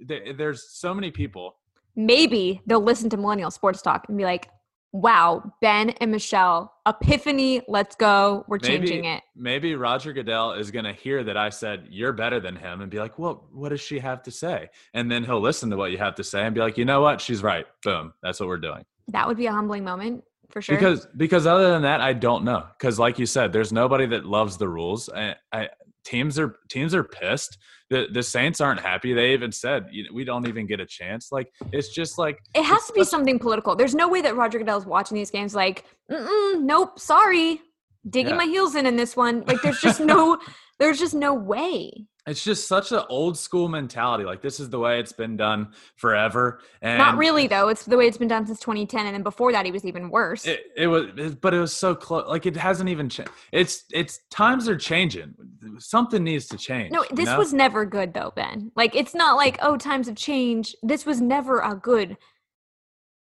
there, 0.00 0.32
there's 0.32 0.70
so 0.70 0.94
many 0.94 1.10
people. 1.10 1.56
Maybe 1.96 2.62
they'll 2.66 2.82
listen 2.82 3.10
to 3.10 3.16
Millennial 3.18 3.50
Sports 3.50 3.82
Talk 3.82 4.06
and 4.08 4.16
be 4.16 4.24
like, 4.24 4.48
"Wow, 4.94 5.52
Ben 5.60 5.90
and 5.90 6.12
Michelle, 6.12 6.72
epiphany. 6.86 7.60
Let's 7.66 7.96
go. 7.96 8.44
We're 8.46 8.58
Maybe 8.62 8.86
changing 8.86 9.04
it." 9.06 9.22
maybe 9.34 9.74
Roger 9.74 10.12
Goodell 10.12 10.52
is 10.52 10.70
gonna 10.70 10.92
hear 10.92 11.24
that 11.24 11.36
I 11.36 11.48
said 11.48 11.88
you're 11.90 12.12
better 12.12 12.38
than 12.38 12.54
him 12.54 12.80
and 12.80 12.90
be 12.90 13.00
like, 13.00 13.18
well, 13.18 13.48
what 13.52 13.70
does 13.70 13.80
she 13.80 13.98
have 13.98 14.22
to 14.22 14.30
say? 14.30 14.70
And 14.94 15.10
then 15.10 15.24
he'll 15.24 15.40
listen 15.40 15.68
to 15.70 15.76
what 15.76 15.90
you 15.90 15.98
have 15.98 16.14
to 16.14 16.24
say 16.24 16.42
and 16.42 16.54
be 16.54 16.60
like, 16.60 16.78
you 16.78 16.84
know 16.84 17.00
what? 17.00 17.20
She's 17.20 17.42
right. 17.42 17.66
Boom. 17.82 18.12
That's 18.22 18.38
what 18.38 18.48
we're 18.48 18.58
doing. 18.58 18.84
That 19.08 19.26
would 19.26 19.36
be 19.36 19.46
a 19.46 19.52
humbling 19.52 19.84
moment 19.84 20.24
for 20.50 20.62
sure. 20.62 20.76
Because 20.76 21.06
because 21.16 21.46
other 21.46 21.70
than 21.70 21.82
that, 21.82 22.00
I 22.00 22.12
don't 22.12 22.44
know. 22.44 22.64
Because 22.78 22.98
like 22.98 23.18
you 23.18 23.26
said, 23.26 23.52
there's 23.52 23.72
nobody 23.72 24.06
that 24.06 24.24
loves 24.24 24.56
the 24.56 24.68
rules. 24.68 25.10
I, 25.10 25.34
I 25.52 25.68
teams 26.04 26.38
are 26.38 26.56
teams 26.68 26.94
are 26.94 27.04
pissed. 27.04 27.58
The 27.90 28.06
the 28.12 28.22
Saints 28.22 28.60
aren't 28.60 28.80
happy. 28.80 29.12
They 29.12 29.32
even 29.32 29.52
said 29.52 29.88
you 29.90 30.04
know, 30.04 30.10
we 30.12 30.24
don't 30.24 30.48
even 30.48 30.66
get 30.66 30.80
a 30.80 30.86
chance. 30.86 31.30
Like 31.30 31.52
it's 31.72 31.88
just 31.88 32.18
like 32.18 32.38
It 32.54 32.64
has 32.64 32.86
to 32.86 32.92
be 32.92 33.04
something 33.04 33.38
political. 33.38 33.76
There's 33.76 33.94
no 33.94 34.08
way 34.08 34.22
that 34.22 34.36
Roger 34.36 34.58
Goodell's 34.58 34.86
watching 34.86 35.16
these 35.16 35.30
games 35.30 35.54
like, 35.54 35.84
Mm-mm, 36.10 36.62
nope, 36.62 36.98
sorry, 36.98 37.60
digging 38.08 38.32
Yeah. 38.32 38.38
my 38.38 38.44
heels 38.46 38.74
in 38.74 38.86
in 38.86 38.96
this 38.96 39.16
one. 39.16 39.42
Like, 39.46 39.62
there's 39.62 39.80
just 39.80 40.00
no, 40.14 40.38
there's 40.78 40.98
just 40.98 41.14
no 41.14 41.34
way. 41.34 42.06
It's 42.26 42.42
just 42.42 42.66
such 42.68 42.90
an 42.90 43.02
old 43.10 43.36
school 43.36 43.68
mentality. 43.68 44.24
Like 44.24 44.40
this 44.40 44.58
is 44.58 44.70
the 44.70 44.78
way 44.78 44.98
it's 44.98 45.12
been 45.12 45.36
done 45.36 45.74
forever. 45.96 46.60
And 46.80 46.96
Not 46.96 47.18
really 47.18 47.46
though. 47.48 47.68
It's 47.68 47.84
the 47.84 47.98
way 47.98 48.06
it's 48.06 48.16
been 48.16 48.28
done 48.28 48.46
since 48.46 48.58
2010, 48.60 49.04
and 49.04 49.14
then 49.14 49.22
before 49.22 49.52
that, 49.52 49.66
he 49.66 49.70
was 49.72 49.84
even 49.84 50.08
worse. 50.08 50.46
It, 50.46 50.62
it 50.74 50.86
was, 50.86 51.08
it- 51.18 51.40
but 51.42 51.52
it 51.52 51.60
was 51.60 51.74
so 51.76 51.94
close. 51.94 52.26
Like 52.26 52.46
it 52.46 52.56
hasn't 52.56 52.88
even 52.88 53.10
changed. 53.10 53.30
It's 53.52 53.84
it's 53.92 54.20
times 54.30 54.70
are 54.70 54.76
changing. 54.78 55.34
Something 55.78 56.24
needs 56.24 56.46
to 56.46 56.56
change. 56.56 56.92
no, 56.92 57.02
you 57.02 57.08
this 57.14 57.26
know? 57.26 57.36
was 57.36 57.52
never 57.52 57.84
good 57.84 58.14
though, 58.14 58.32
Ben. 58.34 58.72
Like, 58.74 58.96
it's 58.96 59.14
not 59.14 59.36
like 59.36 59.58
oh, 59.60 59.76
times 59.76 60.06
have 60.06 60.16
changed. 60.16 60.76
This 60.82 61.04
was 61.04 61.20
never 61.20 61.60
a 61.60 61.74
good 61.74 62.16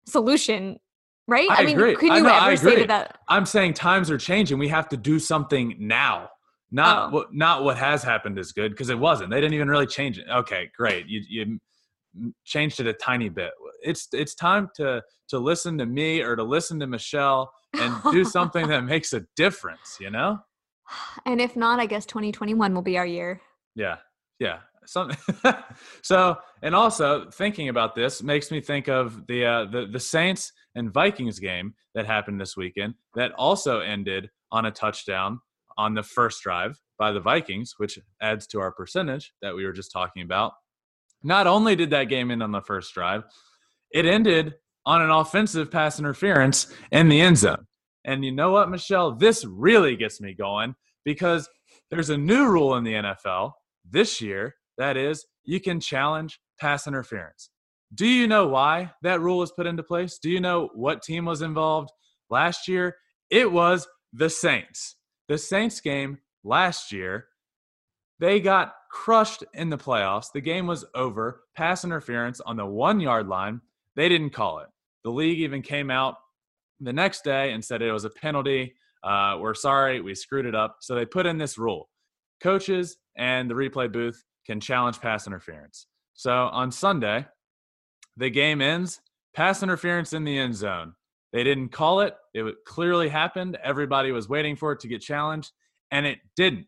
solution, 0.06 0.80
right? 1.28 1.48
I 1.50 1.64
mean, 1.66 1.76
agree. 1.78 1.96
could 1.96 2.10
you 2.10 2.22
know, 2.22 2.30
I 2.30 2.48
ever 2.54 2.58
say 2.58 2.86
that 2.86 3.20
I'm 3.28 3.46
saying 3.46 3.74
times 3.74 4.10
are 4.12 4.18
changing. 4.18 4.58
We 4.58 4.68
have 4.70 4.90
to 4.90 4.98
do 4.98 5.20
something 5.20 5.76
now. 5.80 6.30
Not 6.74 7.10
Oh. 7.10 7.16
what 7.16 7.34
not 7.34 7.64
what 7.64 7.78
has 7.78 8.02
happened 8.02 8.40
is 8.40 8.54
good 8.54 8.72
because 8.72 8.90
it 8.90 8.98
wasn't. 8.98 9.30
They 9.30 9.42
didn't 9.42 9.54
even 9.54 9.68
really 9.68 9.88
change 9.88 10.18
it. 10.18 10.26
Okay, 10.30 10.70
great. 10.78 11.06
You 11.08 11.22
you 11.28 11.60
changed 12.46 12.80
it 12.80 12.88
a 12.88 12.94
tiny 12.94 13.30
bit. 13.30 13.52
It's 13.82 14.08
it's 14.14 14.36
time 14.36 14.70
to 14.76 15.02
to 15.30 15.40
listen 15.40 15.78
to 15.80 15.86
me 15.86 16.22
or 16.22 16.36
to 16.36 16.44
listen 16.44 16.80
to 16.80 16.88
Michelle 16.88 17.52
and 17.74 17.96
do 18.12 18.24
something 18.24 18.68
that 18.68 18.84
makes 18.86 19.14
a 19.14 19.26
difference. 19.36 19.98
You 20.00 20.12
know? 20.12 20.40
and 21.26 21.40
if 21.42 21.56
not, 21.56 21.80
I 21.80 21.86
guess 21.86 22.06
2021 22.06 22.74
will 22.74 22.82
be 22.82 22.98
our 22.98 23.06
year. 23.06 23.42
Yeah, 23.76 23.98
yeah. 24.40 24.60
Something. 24.92 25.18
so, 26.02 26.36
and 26.62 26.76
also 26.76 27.30
thinking 27.30 27.70
about 27.70 27.96
this 27.96 28.22
makes 28.22 28.52
me 28.52 28.60
think 28.60 28.90
of 28.90 29.26
the 29.26 29.46
uh, 29.46 29.64
the 29.64 29.86
the 29.86 30.02
Saints 30.02 30.52
and 30.76 30.94
Vikings 30.94 31.40
game 31.40 31.76
that 31.96 32.06
happened 32.06 32.42
this 32.42 32.58
weekend. 32.58 32.96
That 33.16 33.32
also 33.38 33.80
ended 33.80 34.30
on 34.52 34.66
a 34.66 34.72
touchdown 34.72 35.40
on 35.78 35.94
the 35.94 36.04
first 36.04 36.44
drive 36.44 36.78
by 37.00 37.14
the 37.14 37.22
Vikings, 37.22 37.76
which 37.78 38.00
adds 38.22 38.46
to 38.48 38.60
our 38.60 38.74
percentage 38.74 39.32
that 39.42 39.56
we 39.56 39.66
were 39.66 39.72
just 39.72 39.94
talking 39.94 40.24
about. 40.24 40.52
Not 41.24 41.48
only 41.48 41.78
did 41.78 41.92
that 41.92 42.10
game 42.10 42.30
end 42.30 42.44
on 42.44 42.52
the 42.52 42.60
first 42.60 42.94
drive, 42.94 43.24
it 43.94 44.06
ended 44.06 44.56
on 44.86 45.02
an 45.02 45.10
offensive 45.10 45.72
pass 45.72 46.00
interference 46.00 46.68
in 46.92 47.08
the 47.08 47.22
end 47.22 47.38
zone. 47.38 47.66
And 48.04 48.26
you 48.26 48.34
know 48.34 48.52
what, 48.52 48.70
Michelle? 48.70 49.14
This 49.14 49.46
really 49.46 49.96
gets 49.96 50.20
me 50.20 50.34
going 50.34 50.76
because 51.06 51.48
there's 51.90 52.10
a 52.10 52.18
new 52.18 52.50
rule 52.50 52.76
in 52.76 52.84
the 52.84 52.94
NFL 52.96 53.54
this 53.90 54.20
year 54.20 54.56
that 54.78 54.98
is 54.98 55.26
you 55.44 55.60
can 55.60 55.80
challenge 55.80 56.40
pass 56.60 56.88
interference. 56.88 57.50
Do 57.94 58.08
you 58.08 58.28
know 58.28 58.48
why 58.48 58.92
that 59.02 59.20
rule 59.20 59.40
was 59.40 59.52
put 59.52 59.68
into 59.68 59.84
place? 59.84 60.18
Do 60.18 60.30
you 60.30 60.40
know 60.40 60.70
what 60.74 61.04
team 61.04 61.26
was 61.26 61.42
involved 61.42 61.90
last 62.30 62.68
year? 62.68 62.96
It 63.30 63.52
was 63.52 63.88
the 64.14 64.30
Saints. 64.30 64.96
The 65.28 65.38
Saints 65.38 65.82
game 65.82 66.20
last 66.44 66.92
year, 66.92 67.28
they 68.20 68.40
got 68.40 68.74
crushed 68.92 69.44
in 69.54 69.70
the 69.70 69.78
playoffs. 69.78 70.32
The 70.34 70.42
game 70.42 70.68
was 70.68 70.86
over. 70.96 71.42
Pass 71.56 71.84
interference 71.84 72.40
on 72.42 72.56
the 72.56 72.66
one 72.66 73.00
yard 73.00 73.28
line. 73.28 73.62
They 73.96 74.08
didn't 74.08 74.32
call 74.32 74.60
it. 74.60 74.68
The 75.04 75.10
league 75.10 75.40
even 75.40 75.62
came 75.62 75.90
out 75.90 76.16
the 76.80 76.94
next 76.94 77.24
day 77.24 77.52
and 77.52 77.64
said 77.64 77.82
it 77.82 77.92
was 77.92 78.06
a 78.06 78.10
penalty. 78.10 78.76
Uh, 79.04 79.38
we're 79.40 79.54
sorry, 79.54 80.02
we 80.02 80.14
screwed 80.16 80.46
it 80.46 80.56
up. 80.56 80.78
So 80.82 80.96
they 80.96 81.06
put 81.06 81.26
in 81.26 81.38
this 81.38 81.58
rule 81.58 81.90
coaches 82.42 82.98
and 83.18 83.50
the 83.50 83.54
replay 83.54 83.92
booth 83.92 84.24
can 84.46 84.60
challenge 84.60 85.00
pass 85.00 85.28
interference. 85.28 85.88
So 86.14 86.32
on 86.32 86.72
Sunday, 86.72 87.26
the 88.18 88.30
game 88.30 88.62
ends, 88.62 89.02
pass 89.34 89.64
interference 89.64 90.14
in 90.14 90.24
the 90.24 90.38
end 90.38 90.56
zone. 90.56 90.94
They 91.34 91.44
didn't 91.44 91.70
call 91.70 92.02
it. 92.02 92.16
It 92.34 92.56
clearly 92.66 93.08
happened. 93.08 93.58
Everybody 93.64 94.12
was 94.12 94.28
waiting 94.28 94.56
for 94.56 94.74
it 94.74 94.80
to 94.82 94.88
get 94.88 95.02
challenged, 95.02 95.52
and 95.92 96.06
it 96.06 96.20
didn't. 96.36 96.68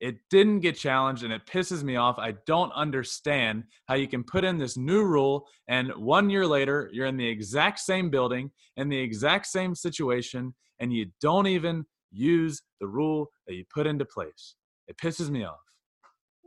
It 0.00 0.16
didn't 0.30 0.60
get 0.60 0.76
challenged, 0.76 1.24
and 1.24 1.32
it 1.32 1.44
pisses 1.44 1.82
me 1.82 1.96
off. 1.96 2.18
I 2.18 2.34
don't 2.46 2.72
understand 2.72 3.64
how 3.86 3.96
you 3.96 4.08
can 4.08 4.24
put 4.24 4.44
in 4.44 4.56
this 4.56 4.76
new 4.76 5.04
rule, 5.04 5.46
and 5.68 5.90
one 5.96 6.30
year 6.30 6.46
later, 6.46 6.88
you're 6.92 7.06
in 7.06 7.16
the 7.16 7.28
exact 7.28 7.80
same 7.80 8.08
building, 8.08 8.50
in 8.76 8.88
the 8.88 8.98
exact 8.98 9.46
same 9.46 9.74
situation, 9.74 10.54
and 10.78 10.92
you 10.92 11.06
don't 11.20 11.46
even 11.46 11.84
use 12.10 12.62
the 12.80 12.86
rule 12.86 13.30
that 13.46 13.54
you 13.54 13.64
put 13.74 13.86
into 13.86 14.04
place. 14.04 14.54
It 14.88 14.96
pisses 14.96 15.30
me 15.30 15.44
off. 15.44 15.58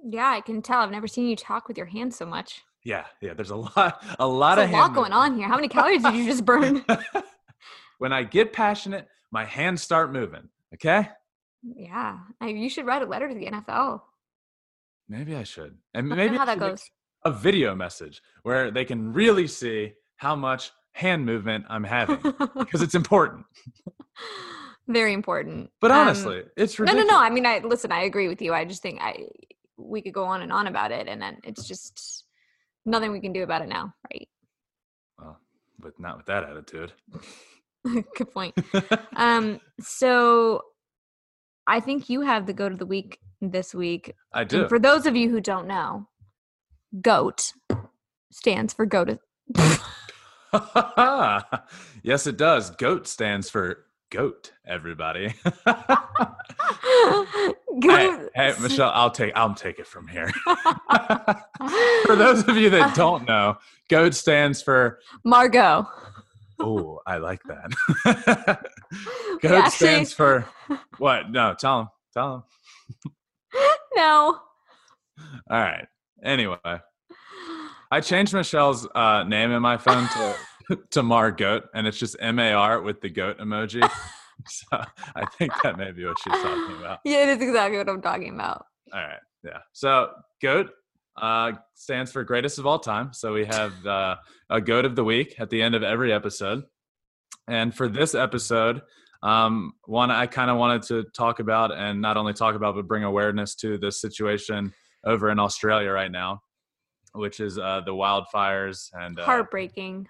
Yeah, 0.03 0.27
I 0.27 0.41
can 0.41 0.61
tell. 0.61 0.79
I've 0.79 0.91
never 0.91 1.07
seen 1.07 1.27
you 1.27 1.35
talk 1.35 1.67
with 1.67 1.77
your 1.77 1.85
hands 1.87 2.15
so 2.17 2.25
much. 2.25 2.61
Yeah, 2.83 3.05
yeah. 3.21 3.33
There's 3.33 3.51
a 3.51 3.55
lot, 3.77 4.03
a 4.19 4.27
lot 4.27 4.55
There's 4.55 4.69
of 4.69 4.73
a 4.73 4.77
lot 4.77 4.93
going 4.93 5.13
on 5.13 5.37
here. 5.37 5.47
How 5.47 5.55
many 5.55 5.67
calories 5.67 6.03
did 6.03 6.15
you 6.15 6.25
just 6.25 6.45
burn? 6.45 6.83
when 7.99 8.11
I 8.11 8.23
get 8.23 8.51
passionate, 8.53 9.07
my 9.31 9.45
hands 9.45 9.81
start 9.81 10.11
moving. 10.11 10.49
Okay. 10.73 11.07
yeah, 11.63 12.17
I, 12.41 12.47
you 12.47 12.69
should 12.69 12.85
write 12.85 13.01
a 13.01 13.05
letter 13.05 13.29
to 13.29 13.35
the 13.35 13.45
NFL. 13.45 14.01
Maybe 15.07 15.35
I 15.35 15.43
should. 15.43 15.77
And 15.93 16.09
Let 16.09 16.17
me 16.17 16.23
know 16.23 16.29
maybe 16.31 16.37
how 16.37 16.45
that 16.45 16.59
goes. 16.59 16.89
A 17.25 17.31
video 17.31 17.75
message 17.75 18.21
where 18.41 18.71
they 18.71 18.83
can 18.83 19.13
really 19.13 19.47
see 19.47 19.93
how 20.17 20.35
much 20.35 20.71
hand 20.93 21.25
movement 21.25 21.65
I'm 21.69 21.83
having 21.83 22.17
because 22.57 22.81
it's 22.81 22.95
important. 22.95 23.45
Very 24.87 25.13
important. 25.13 25.69
But 25.79 25.91
Um, 25.91 25.99
honestly, 25.99 26.43
it's 26.57 26.77
no, 26.79 26.91
no, 26.91 27.03
no. 27.03 27.17
I 27.17 27.29
mean, 27.29 27.45
I 27.45 27.59
listen. 27.59 27.91
I 27.91 28.01
agree 28.03 28.27
with 28.27 28.41
you. 28.41 28.53
I 28.53 28.65
just 28.65 28.81
think 28.81 28.99
I 29.01 29.27
we 29.77 30.01
could 30.01 30.13
go 30.13 30.25
on 30.25 30.41
and 30.41 30.51
on 30.51 30.67
about 30.67 30.91
it, 30.91 31.07
and 31.07 31.21
then 31.21 31.37
it's 31.43 31.67
just 31.67 32.25
nothing 32.85 33.11
we 33.11 33.19
can 33.19 33.33
do 33.33 33.43
about 33.43 33.61
it 33.61 33.69
now, 33.69 33.93
right? 34.11 34.27
Well, 35.19 35.39
but 35.79 35.99
not 35.99 36.17
with 36.17 36.25
that 36.27 36.43
attitude. 36.43 36.93
Good 38.15 38.31
point. 38.31 38.55
Um, 39.15 39.59
so 39.79 40.63
I 41.67 41.79
think 41.79 42.09
you 42.09 42.21
have 42.21 42.47
the 42.47 42.53
goat 42.53 42.71
of 42.71 42.79
the 42.79 42.85
week 42.85 43.19
this 43.41 43.75
week. 43.75 44.13
I 44.33 44.43
do. 44.43 44.61
And 44.61 44.69
for 44.69 44.79
those 44.79 45.05
of 45.05 45.15
you 45.15 45.29
who 45.29 45.39
don't 45.39 45.67
know, 45.67 46.07
GOAT 47.01 47.53
stands 48.31 48.73
for 48.73 48.85
goat. 48.85 49.19
yes, 52.03 52.27
it 52.27 52.37
does. 52.37 52.71
GOAT 52.71 53.07
stands 53.07 53.49
for 53.49 53.85
goat. 54.13 54.51
Everybody. 54.67 55.29
hey, 55.65 55.73
goat. 57.81 58.29
hey, 58.35 58.53
Michelle, 58.61 58.91
I'll 58.93 59.09
take. 59.09 59.33
I'll 59.35 59.55
take 59.55 59.79
it 59.79 59.87
from 59.87 60.07
here. 60.07 60.29
for 62.05 62.15
those 62.15 62.47
of 62.47 62.55
you 62.55 62.69
that 62.69 62.93
don't 62.95 63.27
know, 63.27 63.57
GOAT 63.89 64.13
stands 64.13 64.61
for. 64.61 64.99
Margaux. 65.25 65.87
Oh, 66.59 66.99
I 67.07 67.17
like 67.17 67.41
that. 67.45 67.71
GOAT 69.41 69.51
actually- 69.51 69.71
stands 69.71 70.13
for 70.13 70.45
what? 70.99 71.31
No, 71.31 71.55
tell 71.59 71.81
him. 71.81 71.87
Tell 72.13 72.35
him. 72.35 72.43
No. 73.95 74.39
All 75.49 75.59
right. 75.59 75.87
Anyway, 76.23 76.57
I 77.91 78.01
changed 78.01 78.33
Michelle's 78.33 78.87
uh, 78.95 79.23
name 79.23 79.51
in 79.51 79.61
my 79.61 79.77
phone 79.77 80.07
to 80.07 80.35
to 80.91 81.01
Margoat, 81.01 81.63
and 81.73 81.87
it's 81.87 81.97
just 81.97 82.15
M 82.19 82.39
A 82.39 82.53
R 82.53 82.81
with 82.81 83.01
the 83.01 83.09
goat 83.09 83.39
emoji. 83.39 83.89
so 84.47 84.83
I 85.15 85.25
think 85.37 85.51
that 85.63 85.77
may 85.77 85.91
be 85.91 86.05
what 86.05 86.17
she's 86.23 86.33
talking 86.33 86.77
about. 86.77 86.99
Yeah, 87.03 87.23
it 87.23 87.29
is 87.29 87.47
exactly 87.47 87.77
what 87.77 87.89
I'm 87.89 88.01
talking 88.01 88.33
about. 88.33 88.65
All 88.93 88.99
right. 88.99 89.19
Yeah. 89.43 89.59
So 89.73 90.11
goat 90.41 90.69
uh, 91.17 91.53
stands 91.75 92.11
for 92.11 92.23
greatest 92.23 92.59
of 92.59 92.65
all 92.65 92.79
time. 92.79 93.13
So 93.13 93.33
we 93.33 93.45
have 93.45 93.85
uh, 93.85 94.15
a 94.49 94.61
goat 94.61 94.85
of 94.85 94.95
the 94.95 95.03
week 95.03 95.35
at 95.39 95.49
the 95.49 95.61
end 95.61 95.75
of 95.75 95.83
every 95.83 96.11
episode. 96.13 96.63
And 97.47 97.75
for 97.75 97.87
this 97.87 98.15
episode, 98.15 98.81
um, 99.21 99.73
one 99.85 100.11
I 100.11 100.27
kind 100.27 100.49
of 100.49 100.57
wanted 100.57 100.83
to 100.83 101.03
talk 101.15 101.39
about 101.39 101.71
and 101.71 102.01
not 102.01 102.17
only 102.17 102.33
talk 102.33 102.55
about, 102.55 102.75
but 102.75 102.87
bring 102.87 103.03
awareness 103.03 103.55
to 103.55 103.77
the 103.77 103.91
situation 103.91 104.73
over 105.05 105.29
in 105.29 105.39
Australia 105.39 105.91
right 105.91 106.11
now, 106.11 106.41
which 107.13 107.39
is 107.39 107.57
uh, 107.57 107.81
the 107.85 107.91
wildfires 107.91 108.89
and 108.93 109.19
uh, 109.19 109.25
Heartbreaking. 109.25 110.07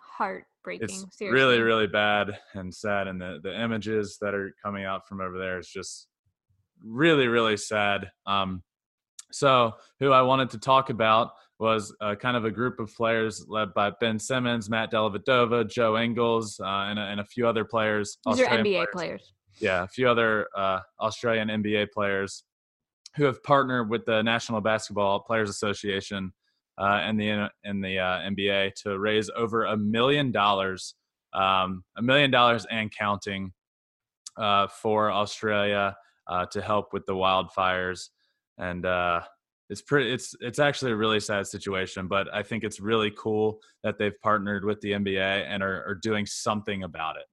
Heartbreaking. 0.65 0.83
it's 0.85 1.17
Seriously. 1.17 1.29
really 1.39 1.59
really 1.61 1.87
bad 1.87 2.37
and 2.53 2.73
sad 2.73 3.07
and 3.07 3.19
the, 3.21 3.39
the 3.43 3.61
images 3.61 4.17
that 4.21 4.33
are 4.33 4.53
coming 4.63 4.85
out 4.85 5.07
from 5.07 5.21
over 5.21 5.37
there 5.37 5.59
is 5.59 5.67
just 5.67 6.07
really 6.83 7.27
really 7.27 7.57
sad 7.57 8.09
um, 8.25 8.63
so 9.31 9.73
who 9.99 10.11
i 10.11 10.21
wanted 10.21 10.49
to 10.49 10.57
talk 10.57 10.89
about 10.89 11.31
was 11.59 11.95
uh, 12.01 12.15
kind 12.15 12.35
of 12.35 12.45
a 12.45 12.51
group 12.51 12.79
of 12.79 12.93
players 12.95 13.45
led 13.47 13.73
by 13.73 13.91
ben 14.01 14.19
simmons 14.19 14.69
matt 14.69 14.91
dellavedova 14.91 15.69
joe 15.69 15.97
ingles 15.97 16.59
uh, 16.59 16.65
and, 16.89 16.99
a, 16.99 17.03
and 17.03 17.19
a 17.19 17.25
few 17.25 17.47
other 17.47 17.63
players 17.65 18.17
These 18.25 18.39
are 18.39 18.43
Australian 18.45 18.65
NBA 18.65 18.85
players. 18.91 19.33
yeah, 19.59 19.83
a 19.83 19.87
few 19.87 20.09
other 20.09 20.47
uh, 20.57 20.79
Australian 20.99 21.47
NBA 21.49 21.91
players 21.91 22.43
who 23.15 23.25
have 23.25 23.41
partnered 23.43 23.89
with 23.89 24.05
the 24.05 24.21
National 24.23 24.59
Basketball 24.59 25.19
Players 25.19 25.49
Association 25.49 26.33
uh, 26.77 26.99
and 27.03 27.19
the 27.19 27.49
in 27.63 27.81
the 27.81 27.99
uh, 27.99 28.19
NBA 28.19 28.73
to 28.83 28.97
raise 28.97 29.29
over 29.35 29.65
a 29.65 29.77
million 29.77 30.31
dollars, 30.31 30.95
um, 31.33 31.83
a 31.97 32.01
million 32.01 32.31
dollars 32.31 32.65
and 32.69 32.91
counting 32.91 33.53
uh, 34.37 34.67
for 34.67 35.11
Australia 35.11 35.95
uh, 36.27 36.45
to 36.47 36.61
help 36.61 36.93
with 36.93 37.05
the 37.05 37.13
wildfires. 37.13 38.09
And 38.57 38.85
uh, 38.85 39.21
it's 39.69 39.81
pretty. 39.81 40.11
It's 40.11 40.35
it's 40.39 40.59
actually 40.59 40.91
a 40.91 40.95
really 40.95 41.19
sad 41.19 41.47
situation, 41.47 42.07
but 42.07 42.27
I 42.33 42.43
think 42.43 42.63
it's 42.63 42.79
really 42.79 43.11
cool 43.17 43.59
that 43.83 43.97
they've 43.97 44.19
partnered 44.21 44.65
with 44.65 44.79
the 44.81 44.91
NBA 44.91 45.45
and 45.47 45.63
are, 45.63 45.83
are 45.87 45.95
doing 45.95 46.25
something 46.25 46.83
about 46.83 47.17
it. 47.17 47.25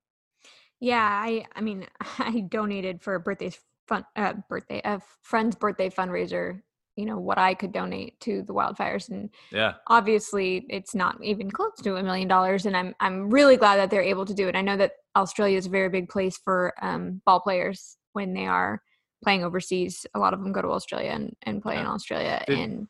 Yeah, 0.80 1.02
I 1.02 1.44
I 1.54 1.60
mean 1.60 1.86
I 2.18 2.40
donated 2.48 3.02
for 3.02 3.14
a 3.14 3.20
birthday 3.20 3.52
fun 3.86 4.04
uh, 4.16 4.34
birthday 4.48 4.80
a 4.84 5.00
friend's 5.22 5.56
birthday 5.56 5.90
fundraiser. 5.90 6.60
You 7.00 7.06
know 7.06 7.18
what 7.18 7.38
I 7.38 7.54
could 7.54 7.72
donate 7.72 8.20
to 8.26 8.42
the 8.42 8.52
wildfires, 8.52 9.08
and 9.08 9.30
Yeah. 9.50 9.72
obviously 9.86 10.66
it's 10.68 10.94
not 10.94 11.14
even 11.24 11.50
close 11.50 11.76
to 11.82 11.96
a 11.96 12.02
million 12.02 12.28
dollars. 12.28 12.66
And 12.66 12.76
I'm 12.76 12.94
I'm 13.00 13.30
really 13.30 13.56
glad 13.56 13.76
that 13.78 13.88
they're 13.90 14.02
able 14.14 14.26
to 14.26 14.34
do 14.34 14.48
it. 14.48 14.54
I 14.54 14.60
know 14.60 14.76
that 14.76 14.92
Australia 15.16 15.56
is 15.56 15.66
a 15.66 15.70
very 15.70 15.88
big 15.88 16.08
place 16.10 16.36
for 16.46 16.74
um, 16.82 17.22
ball 17.24 17.40
players 17.40 17.96
when 18.12 18.34
they 18.34 18.46
are 18.46 18.82
playing 19.24 19.44
overseas. 19.44 20.06
A 20.14 20.18
lot 20.18 20.34
of 20.34 20.42
them 20.42 20.52
go 20.52 20.60
to 20.62 20.68
Australia 20.68 21.10
and, 21.10 21.34
and 21.42 21.62
play 21.62 21.76
in 21.78 21.86
Australia. 21.86 22.44
Did- 22.46 22.58
and 22.58 22.88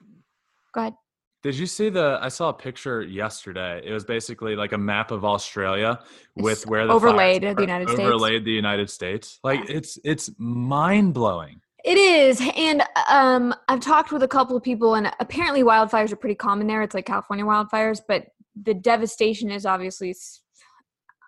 go 0.75 0.81
ahead. 0.81 0.95
Did 1.43 1.57
you 1.57 1.67
see 1.67 1.89
the? 1.89 2.19
I 2.21 2.29
saw 2.29 2.51
a 2.51 2.53
picture 2.53 3.01
yesterday. 3.03 3.81
It 3.83 3.93
was 3.93 4.05
basically 4.05 4.57
like 4.57 4.73
a 4.73 4.79
map 4.93 5.11
of 5.11 5.25
Australia 5.25 6.01
with 6.37 6.59
It's 6.59 6.67
where 6.67 6.87
the 6.87 6.93
overlaid 6.93 7.43
the 7.43 7.63
United 7.63 7.89
States. 7.89 8.01
overlaid 8.01 8.45
the 8.45 8.53
United 8.53 8.91
States. 8.91 9.39
Like 9.43 9.71
it's 9.71 9.99
it's 10.05 10.31
mind 10.37 11.15
blowing. 11.15 11.63
It 11.85 11.97
is, 11.97 12.43
and 12.57 12.83
um, 13.09 13.55
I've 13.69 13.81
talked 13.81 14.13
with 14.13 14.23
a 14.23 14.29
couple 14.29 14.57
of 14.57 14.63
people, 14.63 14.95
and 14.95 15.11
apparently 15.21 15.63
wildfires 15.63 16.13
are 16.13 16.17
pretty 16.17 16.35
common 16.35 16.67
there. 16.67 16.83
It's 16.83 16.95
like 16.95 17.07
California 17.07 17.45
wildfires, 17.45 18.01
but 18.07 18.27
the 18.61 18.75
devastation 18.75 19.51
is 19.51 19.65
obviously 19.65 20.15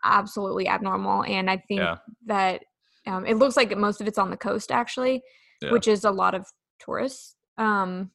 absolutely 0.04 0.68
abnormal. 0.68 1.24
And 1.24 1.48
I 1.48 1.56
think 1.56 1.80
Yeah. 1.80 1.98
that 2.26 2.64
um, 3.06 3.24
it 3.26 3.36
looks 3.36 3.56
like 3.56 3.76
most 3.76 4.00
of 4.00 4.06
it's 4.06 4.18
on 4.18 4.30
the 4.30 4.36
coast, 4.36 4.70
actually, 4.70 5.22
Yeah. 5.60 5.72
which 5.72 5.88
is 5.88 6.04
a 6.04 6.10
lot 6.10 6.34
of 6.34 6.46
tourists. 6.78 7.34
Um, 7.58 8.10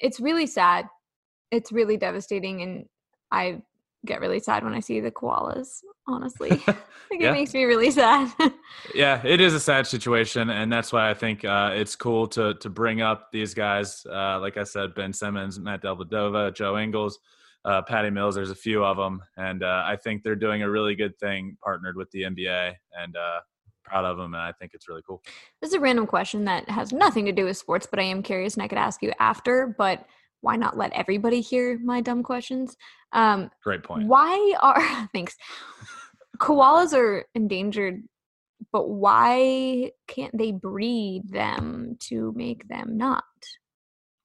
it's 0.00 0.18
really 0.18 0.46
sad. 0.46 0.88
It's 1.50 1.72
really 1.72 1.96
devastating, 1.96 2.62
and 2.62 2.88
I 3.30 3.62
get 4.06 4.20
really 4.20 4.40
sad 4.40 4.64
when 4.64 4.74
I 4.74 4.80
see 4.80 5.00
the 5.00 5.10
koalas. 5.10 5.80
Honestly, 6.06 6.50
Yeah. 7.12 7.30
it 7.30 7.32
makes 7.32 7.54
me 7.54 7.64
really 7.64 7.90
sad. 7.90 8.32
Yeah, 8.94 9.24
it 9.24 9.40
is 9.40 9.54
a 9.54 9.60
sad 9.60 9.86
situation, 9.86 10.50
and 10.50 10.70
that's 10.72 10.92
why 10.92 11.08
I 11.08 11.14
think 11.14 11.44
uh, 11.44 11.70
it's 11.72 11.94
cool 11.94 12.26
to 12.28 12.54
to 12.54 12.68
bring 12.68 13.00
up 13.00 13.30
these 13.32 13.54
guys. 13.54 14.04
Uh, 14.10 14.40
like 14.40 14.56
I 14.56 14.64
said, 14.64 14.94
Ben 14.94 15.12
Simmons, 15.12 15.60
Matt 15.60 15.82
Dellavedova, 15.82 16.52
Joe 16.54 16.78
Ingles, 16.78 17.18
uh, 17.64 17.82
Patty 17.82 18.10
Mills. 18.10 18.34
There's 18.34 18.50
a 18.50 18.56
few 18.56 18.84
of 18.84 18.96
them, 18.96 19.22
and 19.36 19.62
uh, 19.62 19.84
I 19.86 19.96
think 19.96 20.22
they're 20.24 20.34
doing 20.36 20.62
a 20.62 20.70
really 20.70 20.94
good 20.96 21.16
thing, 21.18 21.56
partnered 21.62 21.96
with 21.96 22.10
the 22.10 22.22
NBA, 22.22 22.74
and 23.00 23.16
uh, 23.16 23.40
proud 23.84 24.04
of 24.04 24.16
them. 24.16 24.34
And 24.34 24.42
I 24.42 24.52
think 24.52 24.72
it's 24.74 24.88
really 24.88 25.02
cool. 25.06 25.22
This 25.60 25.68
is 25.68 25.74
a 25.74 25.80
random 25.80 26.06
question 26.06 26.44
that 26.46 26.68
has 26.68 26.92
nothing 26.92 27.24
to 27.26 27.32
do 27.32 27.44
with 27.44 27.56
sports, 27.56 27.86
but 27.88 27.98
I 28.00 28.04
am 28.04 28.22
curious 28.22 28.54
and 28.54 28.62
I 28.62 28.68
could 28.68 28.78
ask 28.78 29.02
you 29.02 29.12
after, 29.20 29.74
but 29.78 30.06
why 30.42 30.56
not 30.56 30.76
let 30.76 30.92
everybody 30.92 31.40
hear 31.40 31.78
my 31.82 32.00
dumb 32.00 32.22
questions? 32.22 32.76
Um, 33.12 33.50
Great 33.64 33.82
point. 33.82 34.06
why 34.06 34.54
are, 34.60 35.08
thanks. 35.14 35.36
Koalas 36.38 36.92
are 36.92 37.24
endangered, 37.34 38.02
but 38.72 38.88
why 38.88 39.90
can't 40.08 40.36
they 40.36 40.52
breed 40.52 41.22
them 41.30 41.96
to 42.00 42.32
make 42.36 42.68
them 42.68 42.96
not? 42.96 43.24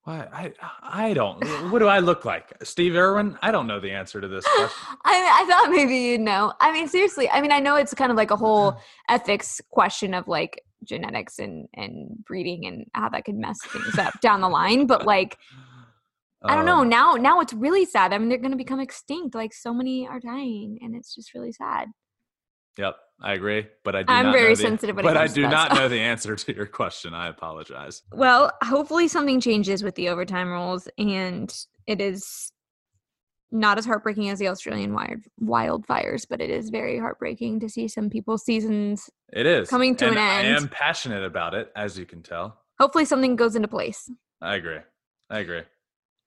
What 0.08 0.30
I 0.34 0.54
I 0.82 1.14
don't. 1.14 1.44
What 1.70 1.80
do 1.80 1.88
I 1.88 2.00
look 2.00 2.24
like, 2.24 2.54
Steve 2.64 2.96
Irwin? 2.96 3.38
I 3.42 3.52
don't 3.52 3.68
know 3.68 3.82
the 3.82 3.92
answer 3.92 4.22
to 4.22 4.28
this 4.30 4.46
question. 4.48 4.70
I 5.04 5.44
I 5.44 5.46
thought 5.50 5.70
maybe 5.70 5.98
you'd 5.98 6.22
know. 6.22 6.54
I 6.62 6.72
mean, 6.72 6.88
seriously. 6.88 7.30
I 7.30 7.42
mean, 7.42 7.52
I 7.52 7.60
know 7.60 7.76
it's 7.76 7.94
kind 7.94 8.10
of 8.10 8.16
like 8.16 8.32
a 8.32 8.38
whole 8.38 8.80
ethics 9.10 9.60
question 9.70 10.14
of 10.14 10.26
like 10.30 10.64
genetics 10.86 11.40
and 11.40 11.68
and 11.74 12.24
breeding 12.24 12.66
and 12.68 12.86
how 12.94 13.10
that 13.10 13.26
could 13.26 13.36
mess 13.36 13.58
things 13.66 14.00
up 14.00 14.14
down 14.22 14.40
the 14.40 14.48
line. 14.48 14.88
But 14.88 15.06
like, 15.06 15.38
I 16.48 16.56
don't 16.56 16.66
know. 16.66 16.82
Um, 16.82 16.90
Now 16.90 17.14
now 17.14 17.40
it's 17.42 17.54
really 17.54 17.86
sad. 17.86 18.14
I 18.14 18.18
mean, 18.18 18.30
they're 18.30 18.38
going 18.38 18.52
to 18.52 18.58
become 18.58 18.80
extinct. 18.80 19.36
Like 19.36 19.54
so 19.54 19.74
many 19.74 20.08
are 20.08 20.20
dying, 20.20 20.80
and 20.82 20.96
it's 20.96 21.14
just 21.16 21.34
really 21.34 21.52
sad. 21.52 21.90
Yep, 22.78 22.96
I 23.22 23.34
agree. 23.34 23.66
But 23.84 23.96
I 23.96 24.04
do 24.04 24.14
I'm 24.14 24.28
not 24.28 24.34
very 24.34 24.50
know 24.50 24.56
the- 24.56 24.62
sensitive 24.62 24.96
But 24.96 25.18
I 25.18 25.28
do 25.28 25.42
not 25.44 25.68
stuff. 25.68 25.78
know 25.80 25.88
the 25.90 26.00
answer 26.00 26.36
to 26.36 26.56
your 26.56 26.68
question. 26.68 27.14
I 27.14 27.28
apologize. 27.28 28.04
Well, 28.12 28.52
hopefully 28.64 29.08
something 29.08 29.40
changes 29.42 29.84
with 29.84 29.96
the 29.96 30.10
overtime 30.10 30.50
rules, 30.50 30.88
and 30.98 31.52
it 31.88 32.00
is 32.02 32.52
not 33.50 33.78
as 33.78 33.86
heartbreaking 33.86 34.30
as 34.30 34.40
the 34.40 34.48
Australian 34.50 34.94
wild 34.94 35.24
wildfires, 35.42 36.26
but 36.30 36.42
it 36.42 36.50
is 36.50 36.70
very 36.70 37.00
heartbreaking 37.00 37.62
to 37.62 37.70
see 37.70 37.88
some 37.88 38.10
people's 38.10 38.44
seasons. 38.44 39.10
It 39.34 39.46
is 39.46 39.70
Coming 39.70 39.96
to 39.96 40.06
and 40.08 40.18
an 40.18 40.22
I 40.22 40.44
end. 40.44 40.48
I 40.56 40.62
am 40.62 40.68
passionate 40.68 41.24
about 41.24 41.54
it, 41.56 41.72
as 41.76 41.98
you 41.98 42.06
can 42.06 42.22
tell. 42.22 42.60
Hopefully, 42.80 43.06
something 43.06 43.36
goes 43.36 43.56
into 43.56 43.68
place. 43.70 44.12
I 44.42 44.56
agree. 44.56 44.80
I 45.30 45.40
agree. 45.40 45.64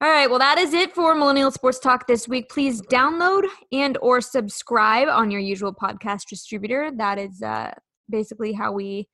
All 0.02 0.08
right, 0.08 0.30
well 0.30 0.38
that 0.38 0.56
is 0.56 0.72
it 0.72 0.94
for 0.94 1.14
Millennial 1.14 1.50
Sports 1.50 1.78
Talk 1.78 2.06
this 2.06 2.26
week. 2.26 2.48
Please 2.48 2.80
download 2.80 3.44
and 3.70 3.98
or 4.00 4.22
subscribe 4.22 5.08
on 5.08 5.30
your 5.30 5.40
usual 5.42 5.74
podcast 5.74 6.22
distributor. 6.30 6.90
That 6.96 7.18
is 7.18 7.42
uh, 7.42 7.74
basically 8.08 8.54
how 8.54 8.72
we 8.72 9.08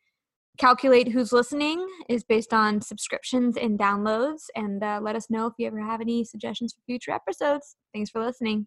calculate 0.59 1.09
who's 1.09 1.33
listening 1.33 1.85
is 2.09 2.23
based 2.23 2.55
on 2.55 2.81
subscriptions 2.81 3.57
and 3.57 3.79
downloads. 3.79 4.45
And 4.55 4.83
uh, 4.83 5.01
let 5.03 5.17
us 5.17 5.29
know 5.29 5.47
if 5.47 5.55
you 5.59 5.67
ever 5.67 5.81
have 5.81 6.01
any 6.01 6.25
suggestions 6.25 6.73
for 6.73 6.81
future 6.87 7.11
episodes. 7.11 7.75
Thanks 7.93 8.11
for 8.11 8.25
listening. 8.25 8.67